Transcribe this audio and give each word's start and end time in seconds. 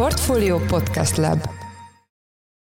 Portfolio 0.00 0.58
Podcast 0.58 1.16
Lab 1.16 1.48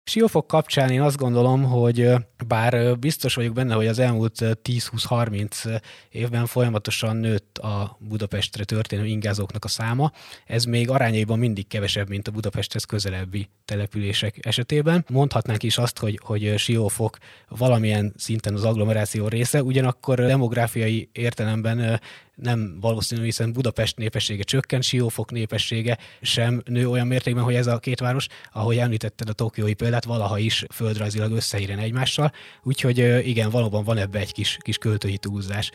Siófok 0.04 0.48
kapcsán 0.48 0.90
én 0.90 1.02
azt 1.02 1.18
gondolom, 1.18 1.64
hogy 1.64 2.12
bár 2.48 3.00
biztos 3.00 3.36
vagyok 3.36 3.54
benne, 3.54 3.74
hogy 3.74 3.88
az 3.88 4.00
elmúlt 4.00 4.38
10-20-30 4.42 5.82
évben 6.10 6.46
folyamatosan 6.46 7.16
nőtt 7.16 7.58
a 7.58 7.98
Budapestre 8.00 8.64
történő 8.64 9.06
ingázóknak 9.06 9.66
a 9.66 9.68
száma, 9.68 10.12
ez 10.46 10.64
még 10.64 10.90
arányaiban 10.90 11.40
mindig 11.40 11.68
kevesebb, 11.68 12.10
mint 12.10 12.28
a 12.28 12.32
Budapesthez 12.32 12.84
közelebbi 12.84 13.50
települések 13.66 14.46
esetében. 14.46 15.06
Mondhatnánk 15.10 15.64
is 15.64 15.78
azt, 15.78 16.00
hogy, 16.00 16.20
hogy 16.24 16.54
Siófok 16.58 17.18
valamilyen 17.48 18.14
szinten 18.18 18.54
az 18.54 18.64
agglomeráció 18.64 19.28
része, 19.28 19.64
ugyanakkor 19.64 20.20
demográfiai 20.20 21.10
értelemben 21.12 22.00
nem 22.36 22.78
valószínű, 22.82 23.24
hiszen 23.24 23.54
Budapest 23.54 23.98
népessége 23.98 24.44
csökken, 24.44 24.82
Siófok 24.82 25.32
népessége 25.32 25.98
sem 26.22 26.62
nő 26.66 26.90
olyan 26.90 27.08
mértékben, 27.08 27.44
hogy 27.44 27.56
ez 27.56 27.68
a 27.68 27.80
két 27.80 28.00
város, 28.00 28.28
ahogy 28.52 28.78
említetted 28.78 29.30
a 29.30 29.34
tokiói 29.34 29.74
példát, 29.74 30.06
valaha 30.06 30.38
is 30.38 30.66
földrajzilag 30.74 31.32
összeírjen 31.32 31.80
egymással, 31.80 32.32
úgyhogy 32.64 33.28
igen, 33.28 33.50
valóban 33.50 33.84
van 33.84 33.98
ebbe 33.98 34.20
egy 34.20 34.34
kis, 34.34 34.58
kis 34.62 34.78
költői 34.78 35.18
túlzás. 35.18 35.72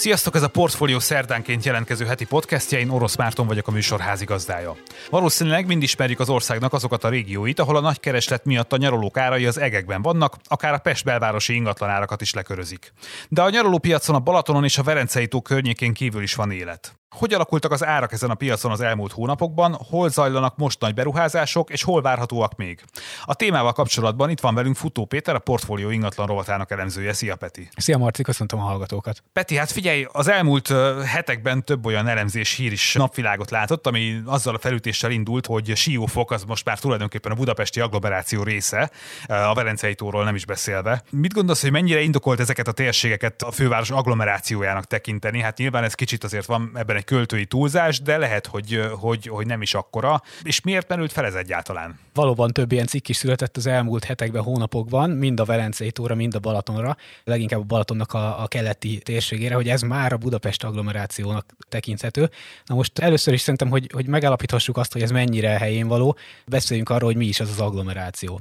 Sziasztok, 0.00 0.34
ez 0.34 0.42
a 0.42 0.48
Portfólió 0.48 0.98
szerdánként 0.98 1.64
jelentkező 1.64 2.04
heti 2.04 2.24
podcastja, 2.24 2.78
én 2.78 2.88
Orosz 2.88 3.16
Márton 3.16 3.46
vagyok 3.46 3.68
a 3.68 3.70
műsor 3.70 4.00
házigazdája. 4.00 4.76
Valószínűleg 5.10 5.66
mind 5.66 5.82
ismerjük 5.82 6.20
az 6.20 6.28
országnak 6.28 6.72
azokat 6.72 7.04
a 7.04 7.08
régióit, 7.08 7.58
ahol 7.58 7.76
a 7.76 7.80
nagy 7.80 8.00
kereslet 8.00 8.44
miatt 8.44 8.72
a 8.72 8.76
nyaralók 8.76 9.16
árai 9.16 9.46
az 9.46 9.58
egekben 9.58 10.02
vannak, 10.02 10.36
akár 10.48 10.72
a 10.72 10.78
Pest 10.78 11.04
belvárosi 11.04 11.54
ingatlanárakat 11.54 12.20
is 12.20 12.34
lekörözik. 12.34 12.92
De 13.28 13.42
a 13.42 13.50
nyaralópiacon 13.50 14.14
a 14.14 14.20
Balatonon 14.20 14.64
és 14.64 14.78
a 14.78 14.82
Verencei 14.82 15.26
tó 15.26 15.40
környékén 15.40 15.92
kívül 15.92 16.22
is 16.22 16.34
van 16.34 16.50
élet. 16.50 16.99
Hogy 17.16 17.34
alakultak 17.34 17.72
az 17.72 17.84
árak 17.84 18.12
ezen 18.12 18.30
a 18.30 18.34
piacon 18.34 18.70
az 18.70 18.80
elmúlt 18.80 19.12
hónapokban, 19.12 19.78
hol 19.88 20.08
zajlanak 20.08 20.56
most 20.56 20.80
nagy 20.80 20.94
beruházások, 20.94 21.70
és 21.70 21.82
hol 21.82 22.02
várhatóak 22.02 22.56
még? 22.56 22.84
A 23.24 23.34
témával 23.34 23.72
kapcsolatban 23.72 24.30
itt 24.30 24.40
van 24.40 24.54
velünk 24.54 24.76
Futó 24.76 25.04
Péter, 25.04 25.34
a 25.34 25.38
portfólió 25.38 25.90
ingatlan 25.90 26.26
rovatának 26.26 26.70
elemzője. 26.70 27.12
Szia 27.12 27.36
Peti! 27.36 27.68
Szia 27.76 27.98
Marci, 27.98 28.22
köszöntöm 28.22 28.58
a 28.58 28.62
hallgatókat! 28.62 29.22
Peti, 29.32 29.56
hát 29.56 29.70
figyelj, 29.70 30.06
az 30.12 30.28
elmúlt 30.28 30.68
hetekben 31.04 31.64
több 31.64 31.86
olyan 31.86 32.08
elemzés 32.08 32.54
hír 32.54 32.72
is 32.72 32.94
napvilágot 32.94 33.50
látott, 33.50 33.86
ami 33.86 34.20
azzal 34.24 34.54
a 34.54 34.58
felütéssel 34.58 35.10
indult, 35.10 35.46
hogy 35.46 35.76
Siófok 35.76 36.30
az 36.30 36.44
most 36.44 36.64
már 36.64 36.78
tulajdonképpen 36.78 37.32
a 37.32 37.34
budapesti 37.34 37.80
agglomeráció 37.80 38.42
része, 38.42 38.90
a 39.26 39.54
Verencei 39.54 39.94
tóról 39.94 40.24
nem 40.24 40.34
is 40.34 40.44
beszélve. 40.44 41.02
Mit 41.10 41.32
gondolsz, 41.32 41.62
hogy 41.62 41.72
mennyire 41.72 42.00
indokolt 42.00 42.40
ezeket 42.40 42.68
a 42.68 42.72
térségeket 42.72 43.42
a 43.42 43.50
főváros 43.50 43.90
agglomerációjának 43.90 44.84
tekinteni? 44.84 45.40
Hát 45.40 45.58
nyilván 45.58 45.84
ez 45.84 45.94
kicsit 45.94 46.24
azért 46.24 46.46
van 46.46 46.70
ebben 46.74 46.98
egy 47.00 47.06
költői 47.06 47.44
túlzás, 47.44 48.00
de 48.00 48.16
lehet, 48.16 48.46
hogy, 48.46 48.80
hogy, 48.98 49.26
hogy 49.26 49.46
nem 49.46 49.62
is 49.62 49.74
akkora. 49.74 50.22
És 50.42 50.60
miért 50.60 50.88
merült 50.88 51.12
fel 51.12 51.24
ez 51.24 51.34
egyáltalán? 51.34 51.98
Valóban 52.20 52.52
több 52.52 52.72
ilyen 52.72 52.86
cikk 52.86 53.08
is 53.08 53.16
született 53.16 53.56
az 53.56 53.66
elmúlt 53.66 54.04
hetekben, 54.04 54.42
hónapokban, 54.42 55.10
mind 55.10 55.40
a 55.40 55.44
Velencei 55.44 55.90
tóra, 55.90 56.14
mind 56.14 56.34
a 56.34 56.38
Balatonra, 56.38 56.96
leginkább 57.24 57.60
a 57.60 57.64
Balatonnak 57.64 58.12
a, 58.12 58.42
a 58.42 58.46
keleti 58.46 58.98
térségére, 58.98 59.54
hogy 59.54 59.68
ez 59.68 59.82
már 59.82 60.12
a 60.12 60.16
Budapest 60.16 60.64
agglomerációnak 60.64 61.46
tekinthető. 61.68 62.30
Na 62.64 62.74
most 62.74 62.98
először 62.98 63.34
is 63.34 63.40
szerintem, 63.40 63.68
hogy, 63.68 63.90
hogy 63.92 64.06
megállapíthassuk 64.06 64.76
azt, 64.76 64.92
hogy 64.92 65.02
ez 65.02 65.10
mennyire 65.10 65.48
helyén 65.48 65.88
való, 65.88 66.16
beszéljünk 66.46 66.88
arról, 66.88 67.08
hogy 67.08 67.16
mi 67.16 67.26
is 67.26 67.40
az 67.40 67.50
az 67.50 67.60
agglomeráció. 67.60 68.40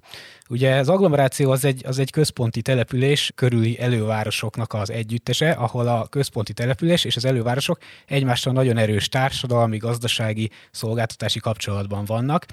Ugye 0.49 0.75
az 0.75 0.89
agglomeráció 0.89 1.51
az 1.51 1.65
egy, 1.65 1.81
az 1.85 1.99
egy 1.99 2.11
központi 2.11 2.61
település 2.61 3.31
körüli 3.35 3.79
elővárosoknak 3.79 4.73
az 4.73 4.91
együttese, 4.91 5.51
ahol 5.51 5.87
a 5.87 6.07
központi 6.07 6.53
település 6.53 7.03
és 7.03 7.15
az 7.15 7.25
elővárosok 7.25 7.79
egymással 8.05 8.53
nagyon 8.53 8.77
erős 8.77 9.09
társadalmi, 9.09 9.77
gazdasági, 9.77 10.49
szolgáltatási 10.71 11.39
kapcsolatban 11.39 12.05
vannak. 12.05 12.45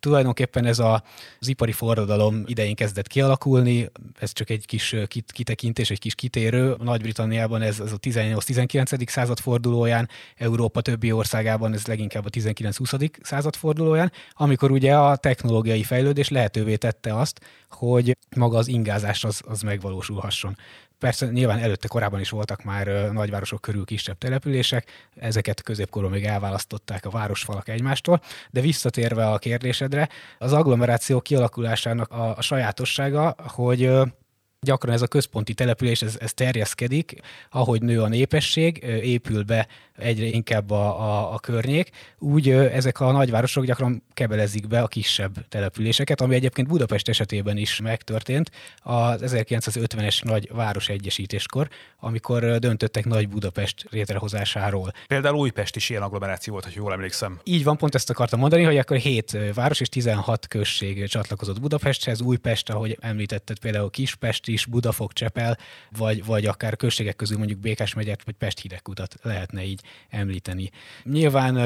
Tulajdonképpen 0.00 0.66
ez 0.68 0.78
a, 0.78 1.02
az 1.40 1.48
ipari 1.48 1.72
forradalom 1.72 2.42
idején 2.46 2.74
kezdett 2.74 3.06
kialakulni, 3.06 3.90
ez 4.18 4.32
csak 4.32 4.50
egy 4.50 4.66
kis 4.66 4.96
kitekintés, 5.26 5.90
egy 5.90 5.98
kis 5.98 6.14
kitérő. 6.14 6.76
Nagy-Britanniában 6.82 7.62
ez, 7.62 7.80
ez 7.80 7.92
a 7.92 7.98
18-19. 7.98 9.08
század 9.08 9.38
fordulóján, 9.38 10.08
Európa 10.36 10.80
többi 10.80 11.12
országában 11.12 11.72
ez 11.72 11.86
leginkább 11.86 12.24
a 12.24 12.30
19-20. 12.30 13.10
század 13.22 13.56
fordulóján, 13.56 14.12
amikor 14.32 14.70
ugye 14.70 14.96
a 14.96 15.16
technológiai 15.16 15.82
fejlődés 15.82 16.28
lehetővé 16.28 16.76
tette 16.76 17.14
azt, 17.14 17.40
hogy 17.70 18.16
maga 18.36 18.56
az 18.56 18.68
ingázás 18.68 19.24
az, 19.24 19.40
az 19.46 19.60
megvalósulhasson. 19.60 20.56
Persze 20.98 21.26
nyilván 21.26 21.58
előtte 21.58 21.88
korábban 21.88 22.20
is 22.20 22.30
voltak 22.30 22.62
már 22.64 22.86
nagyvárosok 23.12 23.60
körül 23.60 23.84
kisebb 23.84 24.18
települések, 24.18 24.90
ezeket 25.16 25.62
középkorban 25.62 26.10
még 26.10 26.24
elválasztották 26.24 27.06
a 27.06 27.10
városfalak 27.10 27.68
egymástól, 27.68 28.20
de 28.50 28.60
visszatérve 28.60 29.30
a 29.30 29.38
kérdésedre, 29.38 30.08
az 30.38 30.52
agglomeráció 30.52 31.20
kialakulásának 31.20 32.10
a, 32.10 32.36
a 32.36 32.42
sajátossága, 32.42 33.34
hogy 33.46 33.90
gyakran 34.60 34.94
ez 34.94 35.02
a 35.02 35.06
központi 35.06 35.54
település, 35.54 36.02
ez, 36.02 36.16
ez 36.20 36.32
terjeszkedik, 36.32 37.20
ahogy 37.50 37.82
nő 37.82 38.02
a 38.02 38.08
népesség, 38.08 38.82
épül 39.02 39.42
be 39.42 39.66
egyre 39.96 40.26
inkább 40.26 40.70
a, 40.70 41.00
a, 41.00 41.34
a 41.34 41.38
környék, 41.38 41.90
úgy 42.18 42.50
ezek 42.50 43.00
a 43.00 43.12
nagyvárosok 43.12 43.64
gyakran 43.64 44.02
kebelezik 44.14 44.66
be 44.66 44.80
a 44.80 44.86
kisebb 44.86 45.48
településeket, 45.48 46.20
ami 46.20 46.34
egyébként 46.34 46.68
Budapest 46.68 47.08
esetében 47.08 47.56
is 47.56 47.80
megtörtént 47.80 48.50
az 48.78 49.22
1950-es 49.24 50.24
nagy 50.24 50.50
városegyesítéskor, 50.52 51.68
amikor 52.00 52.58
döntöttek 52.58 53.04
Nagy 53.04 53.28
Budapest 53.28 53.86
létrehozásáról. 53.90 54.92
Például 55.06 55.38
Újpest 55.38 55.76
is 55.76 55.90
ilyen 55.90 56.02
agglomeráció 56.02 56.52
volt, 56.52 56.64
hogy 56.64 56.74
jól 56.74 56.92
emlékszem. 56.92 57.40
Így 57.44 57.64
van, 57.64 57.76
pont 57.76 57.94
ezt 57.94 58.10
akartam 58.10 58.40
mondani, 58.40 58.62
hogy 58.62 58.78
akkor 58.78 58.96
7 58.96 59.38
város 59.54 59.80
és 59.80 59.88
16 59.88 60.46
község 60.46 61.08
csatlakozott 61.08 61.60
Budapesthez, 61.60 62.20
Újpest, 62.20 62.70
ahogy 62.70 62.98
említetted, 63.00 63.58
például 63.58 63.90
Kispest 63.90 64.47
is, 64.48 64.66
Budafok, 64.66 65.12
Csepel, 65.12 65.58
vagy, 65.96 66.24
vagy 66.24 66.46
akár 66.46 66.76
községek 66.76 67.16
közül 67.16 67.38
mondjuk 67.38 67.58
Békás 67.60 67.94
megyet, 67.94 68.24
vagy 68.24 68.34
Pest 68.34 68.60
hidegkutat 68.60 69.14
lehetne 69.22 69.64
így 69.64 69.80
említeni. 70.08 70.70
Nyilván 71.02 71.56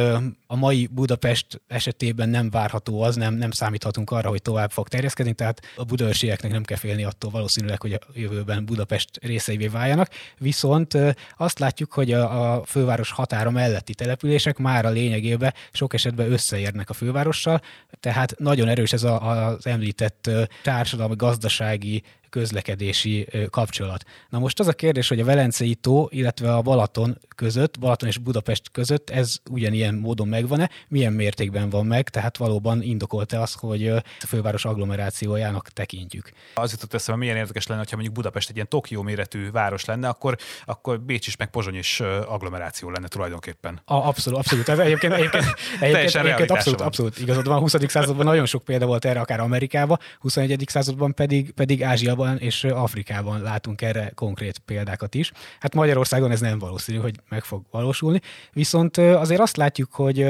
a 0.47 0.57
mai 0.57 0.87
Budapest 0.87 1.61
esetében 1.69 2.29
nem 2.29 2.51
várható 2.51 3.03
az, 3.03 3.17
nem, 3.17 3.35
nem 3.35 3.51
számíthatunk 3.51 4.11
arra, 4.11 4.29
hogy 4.29 4.43
tovább 4.43 4.71
fog 4.71 4.89
terjeszkedni, 4.89 5.33
tehát 5.33 5.61
a 5.77 5.85
budaörsieknek 5.85 6.53
nem 6.53 6.63
kell 6.63 6.77
félni 6.77 7.05
attól 7.05 7.31
valószínűleg, 7.31 7.81
hogy 7.81 7.93
a 7.93 7.99
jövőben 8.15 8.65
Budapest 8.65 9.09
részeivé 9.23 9.67
váljanak. 9.67 10.09
Viszont 10.39 10.99
azt 11.37 11.59
látjuk, 11.59 11.93
hogy 11.93 12.13
a, 12.13 12.53
a 12.53 12.65
főváros 12.65 13.11
határa 13.11 13.51
melletti 13.51 13.95
települések 13.95 14.59
már 14.59 14.85
a 14.85 14.91
lényegében 14.91 15.55
sok 15.73 15.95
esetben 15.95 16.33
összeérnek 16.33 16.91
a 16.91 16.93
fővárossal, 16.93 17.61
tehát 18.01 18.39
nagyon 18.39 18.69
erős 18.69 18.93
ez 18.93 19.03
a, 19.03 19.47
az 19.47 19.67
említett 19.67 20.31
társadalmi, 20.63 21.15
gazdasági 21.17 22.03
közlekedési 22.33 23.29
kapcsolat. 23.51 24.05
Na 24.29 24.39
most 24.39 24.61
az 24.61 24.67
a 24.67 24.73
kérdés, 24.73 25.09
hogy 25.09 25.21
a 25.21 25.25
Velencei 25.25 25.75
tó, 25.75 26.09
illetve 26.11 26.55
a 26.55 26.63
Balaton 26.63 27.19
között, 27.37 27.79
Balaton 27.79 28.09
és 28.09 28.19
Budapest 28.19 28.71
között 28.71 29.11
ez 29.11 29.37
ugyanilyen 29.51 29.95
módon 29.95 30.29
megvan-e, 30.29 30.71
milyen 30.89 31.13
mértékben 31.13 31.71
van 31.71 31.87
meg, 31.87 32.09
tehát 32.09 32.37
valóban 32.37 32.83
indokolta 32.83 33.41
az, 33.41 33.53
hogy 33.53 33.89
a 33.89 34.03
főváros 34.27 34.65
agglomerációjának 34.65 35.69
tekintjük. 35.69 36.31
Az 36.55 36.73
jutott 36.73 36.95
eszembe, 36.95 37.21
milyen 37.21 37.37
érdekes 37.37 37.67
lenne, 37.67 37.81
ha 37.81 37.87
mondjuk 37.91 38.15
Budapest 38.15 38.49
egy 38.49 38.55
ilyen 38.55 38.69
Tokió 38.69 39.03
méretű 39.03 39.51
város 39.51 39.85
lenne, 39.85 40.09
akkor, 40.09 40.37
akkor 40.65 41.01
Bécs 41.01 41.27
is 41.27 41.37
meg 41.37 41.51
Pozsony 41.51 41.77
is 41.77 42.01
agglomeráció 42.27 42.91
lenne 42.91 43.09
tulajdonképpen. 43.09 43.81
A, 43.85 43.95
abszolút, 43.95 44.39
abszolút. 44.39 44.69
Ez 44.69 44.79
egyébként, 44.79 45.13
egyébként, 45.13 45.45
egyébként, 45.81 46.15
egyébként 46.15 46.51
abszolút, 46.51 46.79
van. 46.79 46.89
abszolút 46.89 47.19
igazad 47.19 47.47
van. 47.47 47.57
A 47.57 47.61
20. 47.61 47.75
században 47.87 48.25
nagyon 48.25 48.47
sok 48.47 48.65
példa 48.65 48.87
volt 48.87 49.05
erre, 49.05 49.21
akár 49.21 49.41
Amerikában, 49.41 49.99
21. 50.19 50.65
században 50.67 51.15
pedig, 51.15 51.51
pedig 51.51 51.85
Ázsiában 51.85 52.22
Ázsiában 52.23 52.39
és 52.39 52.65
Afrikában 52.65 53.43
látunk 53.43 53.83
erre 53.83 54.13
konkrét 54.15 54.59
példákat 54.59 55.15
is. 55.15 55.33
Hát 55.61 55.75
Magyarországon 55.75 56.31
ez 56.31 56.41
nem 56.41 56.59
valószínű, 56.59 56.99
hogy 56.99 57.15
meg 57.29 57.45
fog 57.45 57.63
valósulni, 57.71 58.21
viszont 58.53 58.97
azért 58.97 59.41
azt 59.41 59.57
látjuk, 59.57 59.93
hogy 59.93 60.23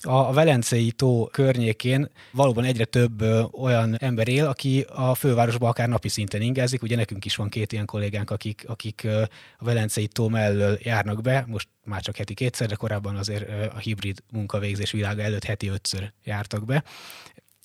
a 0.00 0.32
Velencei 0.32 0.92
tó 0.92 1.26
környékén 1.26 2.10
valóban 2.32 2.64
egyre 2.64 2.84
több 2.84 3.22
olyan 3.52 3.96
ember 3.98 4.28
él, 4.28 4.46
aki 4.46 4.86
a 4.94 5.14
fővárosban 5.14 5.68
akár 5.68 5.88
napi 5.88 6.08
szinten 6.08 6.42
ingázik. 6.42 6.82
Ugye 6.82 6.96
nekünk 6.96 7.24
is 7.24 7.36
van 7.36 7.48
két 7.48 7.72
ilyen 7.72 7.86
kollégánk, 7.86 8.30
akik, 8.30 8.64
akik 8.66 9.06
a 9.58 9.64
Velencei 9.64 10.06
tó 10.06 10.28
mellől 10.28 10.78
járnak 10.82 11.20
be, 11.20 11.44
most 11.46 11.68
már 11.84 12.00
csak 12.00 12.16
heti 12.16 12.34
kétszer, 12.34 12.68
de 12.68 12.74
korábban 12.74 13.16
azért 13.16 13.72
a 13.74 13.78
hibrid 13.78 14.22
munkavégzés 14.32 14.90
világa 14.90 15.22
előtt 15.22 15.44
heti 15.44 15.68
ötször 15.68 16.12
jártak 16.24 16.64
be 16.64 16.84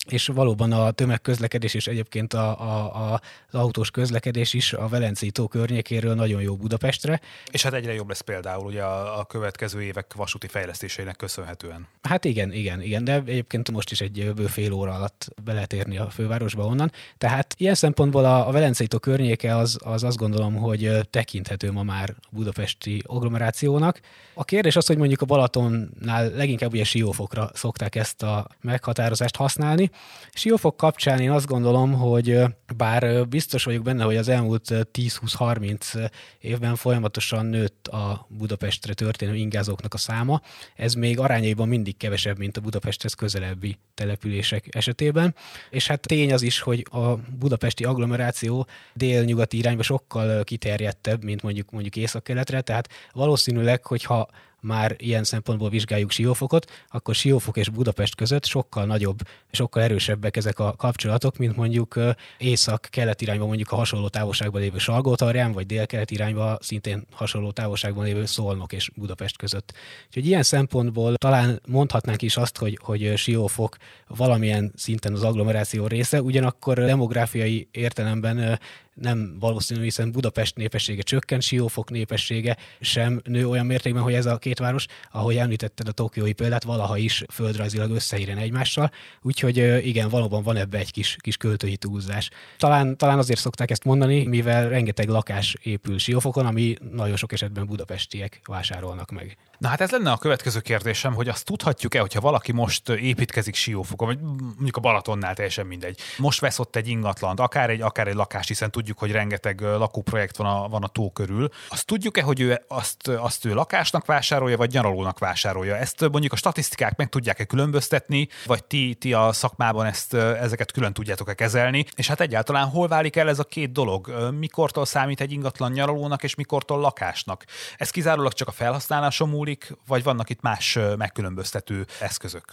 és 0.08 0.26
valóban 0.26 0.72
a 0.72 0.90
tömegközlekedés 0.90 1.74
és 1.74 1.86
egyébként 1.86 2.34
a, 2.34 2.60
a, 2.60 3.12
a, 3.12 3.20
az 3.50 3.60
autós 3.60 3.90
közlekedés 3.90 4.54
is 4.54 4.72
a 4.72 4.88
Velencei 4.88 5.30
tó 5.30 5.48
környékéről 5.48 6.14
nagyon 6.14 6.42
jó 6.42 6.56
Budapestre. 6.56 7.20
És 7.50 7.62
hát 7.62 7.72
egyre 7.72 7.94
jobb 7.94 8.08
lesz 8.08 8.20
például 8.20 8.66
ugye 8.66 8.82
a, 8.82 9.18
a 9.18 9.24
következő 9.24 9.82
évek 9.82 10.14
vasúti 10.14 10.46
fejlesztéseinek 10.46 11.16
köszönhetően. 11.16 11.86
Hát 12.02 12.24
igen, 12.24 12.52
igen, 12.52 12.82
igen, 12.82 13.04
de 13.04 13.12
egyébként 13.12 13.70
most 13.70 13.90
is 13.90 14.00
egy 14.00 14.32
bő 14.34 14.46
fél 14.46 14.72
óra 14.72 14.94
alatt 14.94 15.28
be 15.44 15.52
lehet 15.52 15.72
érni 15.72 15.98
a 15.98 16.10
fővárosba 16.10 16.64
onnan. 16.64 16.92
Tehát 17.18 17.54
ilyen 17.58 17.74
szempontból 17.74 18.24
a, 18.24 18.48
a 18.48 18.52
Velencei 18.52 18.86
tó 18.86 18.98
környéke 18.98 19.56
az, 19.56 19.78
az 19.84 20.04
azt 20.04 20.16
gondolom, 20.16 20.54
hogy 20.54 20.98
tekinthető 21.10 21.72
ma 21.72 21.82
már 21.82 22.14
a 22.20 22.28
budapesti 22.30 23.02
agglomerációnak. 23.06 24.00
A 24.34 24.44
kérdés 24.44 24.76
az, 24.76 24.86
hogy 24.86 24.96
mondjuk 24.96 25.20
a 25.20 25.24
Balatonnál 25.24 26.30
leginkább 26.30 26.72
ugye 26.72 26.84
siófokra 26.84 27.50
szokták 27.54 27.94
ezt 27.94 28.22
a 28.22 28.46
meghatározást 28.60 29.36
használni, 29.36 29.89
Siófok 30.32 30.76
kapcsán 30.76 31.20
én 31.20 31.30
azt 31.30 31.46
gondolom, 31.46 31.92
hogy 31.92 32.40
bár 32.76 33.28
biztos 33.28 33.64
vagyok 33.64 33.82
benne, 33.82 34.04
hogy 34.04 34.16
az 34.16 34.28
elmúlt 34.28 34.68
10-20-30 34.70 36.10
évben 36.38 36.76
folyamatosan 36.76 37.46
nőtt 37.46 37.86
a 37.86 38.26
Budapestre 38.28 38.94
történő 38.94 39.34
ingázóknak 39.34 39.94
a 39.94 39.98
száma, 39.98 40.40
ez 40.76 40.94
még 40.94 41.18
arányaiban 41.18 41.68
mindig 41.68 41.96
kevesebb, 41.96 42.38
mint 42.38 42.56
a 42.56 42.60
Budapesthez 42.60 43.14
közelebbi 43.14 43.78
települések 43.94 44.74
esetében. 44.74 45.34
És 45.70 45.86
hát 45.86 46.00
tény 46.00 46.32
az 46.32 46.42
is, 46.42 46.60
hogy 46.60 46.86
a 46.90 47.14
budapesti 47.38 47.84
agglomeráció 47.84 48.66
délnyugati 48.94 49.56
irányba 49.56 49.82
sokkal 49.82 50.44
kiterjedtebb, 50.44 51.24
mint 51.24 51.42
mondjuk 51.42 51.70
mondjuk 51.70 51.96
észak-keletre, 51.96 52.60
tehát 52.60 52.88
valószínűleg, 53.12 53.86
hogyha 53.86 54.28
már 54.60 54.94
ilyen 54.98 55.24
szempontból 55.24 55.68
vizsgáljuk 55.68 56.10
Siófokot, 56.10 56.70
akkor 56.88 57.14
Siófok 57.14 57.56
és 57.56 57.68
Budapest 57.68 58.14
között 58.14 58.44
sokkal 58.44 58.84
nagyobb, 58.84 59.18
sokkal 59.50 59.82
erősebbek 59.82 60.36
ezek 60.36 60.58
a 60.58 60.72
kapcsolatok, 60.72 61.36
mint 61.36 61.56
mondjuk 61.56 61.98
észak-kelet 62.38 63.20
irányba 63.20 63.46
mondjuk 63.46 63.70
a 63.70 63.76
hasonló 63.76 64.08
távolságban 64.08 64.60
lévő 64.60 64.78
Salgótarján, 64.78 65.52
vagy 65.52 65.66
dél-kelet 65.66 66.10
irányba 66.10 66.58
szintén 66.60 67.06
hasonló 67.12 67.50
távolságban 67.50 68.04
lévő 68.04 68.24
Szolnok 68.24 68.72
és 68.72 68.90
Budapest 68.94 69.36
között. 69.36 69.72
Úgyhogy 70.06 70.26
ilyen 70.26 70.42
szempontból 70.42 71.16
talán 71.16 71.60
mondhatnánk 71.66 72.22
is 72.22 72.36
azt, 72.36 72.58
hogy, 72.58 72.78
hogy 72.82 73.16
Siófok 73.16 73.76
valamilyen 74.06 74.72
szinten 74.76 75.12
az 75.12 75.22
agglomeráció 75.22 75.86
része, 75.86 76.22
ugyanakkor 76.22 76.74
demográfiai 76.74 77.68
értelemben 77.70 78.58
nem 79.00 79.36
valószínű, 79.38 79.82
hiszen 79.82 80.12
Budapest 80.12 80.56
népessége 80.56 81.02
csökken, 81.02 81.40
Siófok 81.40 81.90
népessége 81.90 82.56
sem 82.80 83.20
nő 83.24 83.48
olyan 83.48 83.66
mértékben, 83.66 84.02
hogy 84.02 84.14
ez 84.14 84.26
a 84.26 84.38
két 84.38 84.58
város, 84.58 84.86
ahogy 85.10 85.36
említetted 85.36 85.88
a 85.88 85.92
tokiói 85.92 86.32
példát, 86.32 86.62
valaha 86.62 86.96
is 86.96 87.24
földrajzilag 87.32 87.90
összeírjen 87.90 88.38
egymással, 88.38 88.90
úgyhogy 89.22 89.56
igen, 89.86 90.08
valóban 90.08 90.42
van 90.42 90.56
ebbe 90.56 90.78
egy 90.78 90.92
kis, 90.92 91.16
kis 91.20 91.36
költői 91.36 91.76
túlzás. 91.76 92.30
Talán, 92.58 92.96
talán 92.96 93.18
azért 93.18 93.40
szokták 93.40 93.70
ezt 93.70 93.84
mondani, 93.84 94.26
mivel 94.26 94.68
rengeteg 94.68 95.08
lakás 95.08 95.56
épül 95.62 95.98
Siófokon, 95.98 96.46
ami 96.46 96.76
nagyon 96.92 97.16
sok 97.16 97.32
esetben 97.32 97.66
budapestiek 97.66 98.40
vásárolnak 98.44 99.10
meg. 99.10 99.36
Na 99.58 99.68
hát 99.68 99.80
ez 99.80 99.90
lenne 99.90 100.10
a 100.10 100.16
következő 100.16 100.60
kérdésem, 100.60 101.14
hogy 101.14 101.28
azt 101.28 101.44
tudhatjuk-e, 101.44 102.00
hogyha 102.00 102.20
valaki 102.20 102.52
most 102.52 102.88
építkezik 102.88 103.54
Siófokon, 103.54 104.08
vagy 104.08 104.20
mondjuk 104.20 104.76
a 104.76 104.80
Balatonnál 104.80 105.34
teljesen 105.34 105.66
mindegy. 105.66 106.00
Most 106.18 106.40
vesz 106.40 106.58
ott 106.58 106.76
egy 106.76 106.88
ingatlant, 106.88 107.40
akár 107.40 107.70
egy, 107.70 107.80
akár 107.80 108.08
egy 108.08 108.14
lakást, 108.14 108.48
hiszen 108.48 108.70
tudjuk, 108.70 108.89
hogy 108.98 109.12
rengeteg 109.12 109.60
lakóprojekt 109.60 110.36
van 110.36 110.46
a, 110.46 110.68
van 110.68 110.82
a 110.82 110.88
tó 110.88 111.10
körül. 111.10 111.48
Azt 111.68 111.86
tudjuk-e, 111.86 112.22
hogy 112.22 112.40
ő 112.40 112.60
azt, 112.68 113.08
azt 113.08 113.44
ő 113.44 113.54
lakásnak 113.54 114.06
vásárolja, 114.06 114.56
vagy 114.56 114.72
nyaralónak 114.72 115.18
vásárolja? 115.18 115.76
Ezt 115.76 116.00
mondjuk 116.00 116.32
a 116.32 116.36
statisztikák 116.36 116.96
meg 116.96 117.08
tudják-e 117.08 117.44
különböztetni, 117.44 118.28
vagy 118.46 118.64
ti, 118.64 118.96
ti 119.00 119.12
a 119.12 119.32
szakmában 119.32 119.86
ezt, 119.86 120.14
ezeket 120.14 120.72
külön 120.72 120.92
tudjátok-e 120.92 121.34
kezelni? 121.34 121.84
És 121.96 122.08
hát 122.08 122.20
egyáltalán 122.20 122.68
hol 122.68 122.88
válik 122.88 123.16
el 123.16 123.28
ez 123.28 123.38
a 123.38 123.44
két 123.44 123.72
dolog? 123.72 124.30
Mikortól 124.38 124.86
számít 124.86 125.20
egy 125.20 125.32
ingatlan 125.32 125.72
nyaralónak, 125.72 126.22
és 126.22 126.34
mikortól 126.34 126.80
lakásnak? 126.80 127.44
Ez 127.76 127.90
kizárólag 127.90 128.32
csak 128.32 128.48
a 128.48 128.52
felhasználáson 128.52 129.28
múlik, 129.28 129.76
vagy 129.86 130.02
vannak 130.02 130.30
itt 130.30 130.40
más 130.40 130.78
megkülönböztető 130.96 131.86
eszközök? 132.00 132.44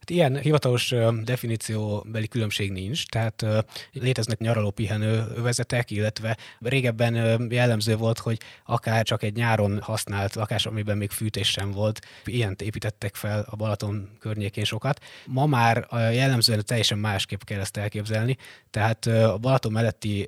Hát 0.00 0.10
ilyen 0.10 0.36
hivatalos 0.38 0.94
definícióbeli 1.22 2.28
különbség 2.28 2.72
nincs, 2.72 3.06
tehát 3.06 3.46
léteznek 3.92 4.38
nyaraló 4.38 4.70
pihenő 4.70 5.24
övezetek, 5.36 5.90
illetve 5.90 6.36
régebben 6.60 7.46
jellemző 7.50 7.96
volt, 7.96 8.18
hogy 8.18 8.38
akár 8.64 9.04
csak 9.04 9.22
egy 9.22 9.34
nyáron 9.34 9.80
használt 9.80 10.34
lakás, 10.34 10.66
amiben 10.66 10.96
még 10.96 11.10
fűtés 11.10 11.50
sem 11.50 11.70
volt, 11.70 12.00
ilyen 12.24 12.56
építettek 12.58 13.14
fel 13.14 13.46
a 13.50 13.56
Balaton 13.56 14.10
környékén 14.20 14.64
sokat. 14.64 15.00
Ma 15.26 15.46
már 15.46 15.86
jellemzően 15.90 16.62
teljesen 16.66 16.98
másképp 16.98 17.42
kell 17.42 17.60
ezt 17.60 17.76
elképzelni, 17.76 18.36
tehát 18.70 19.06
a 19.06 19.38
Balaton 19.38 19.72
melletti 19.72 20.26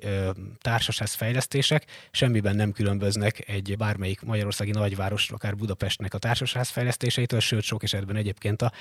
társasház 0.61 1.13
fejlesztések 1.13 1.85
semmiben 2.11 2.55
nem 2.55 2.71
különböznek 2.71 3.49
egy 3.49 3.75
bármelyik 3.77 4.21
magyarországi 4.21 4.71
nagyváros, 4.71 5.29
akár 5.29 5.55
Budapestnek 5.55 6.13
a 6.13 6.17
társasház 6.17 6.69
fejlesztéseitől, 6.69 7.39
sőt 7.39 7.63
sok 7.63 7.83
esetben 7.83 8.15
egyébként 8.15 8.61
a 8.61 8.71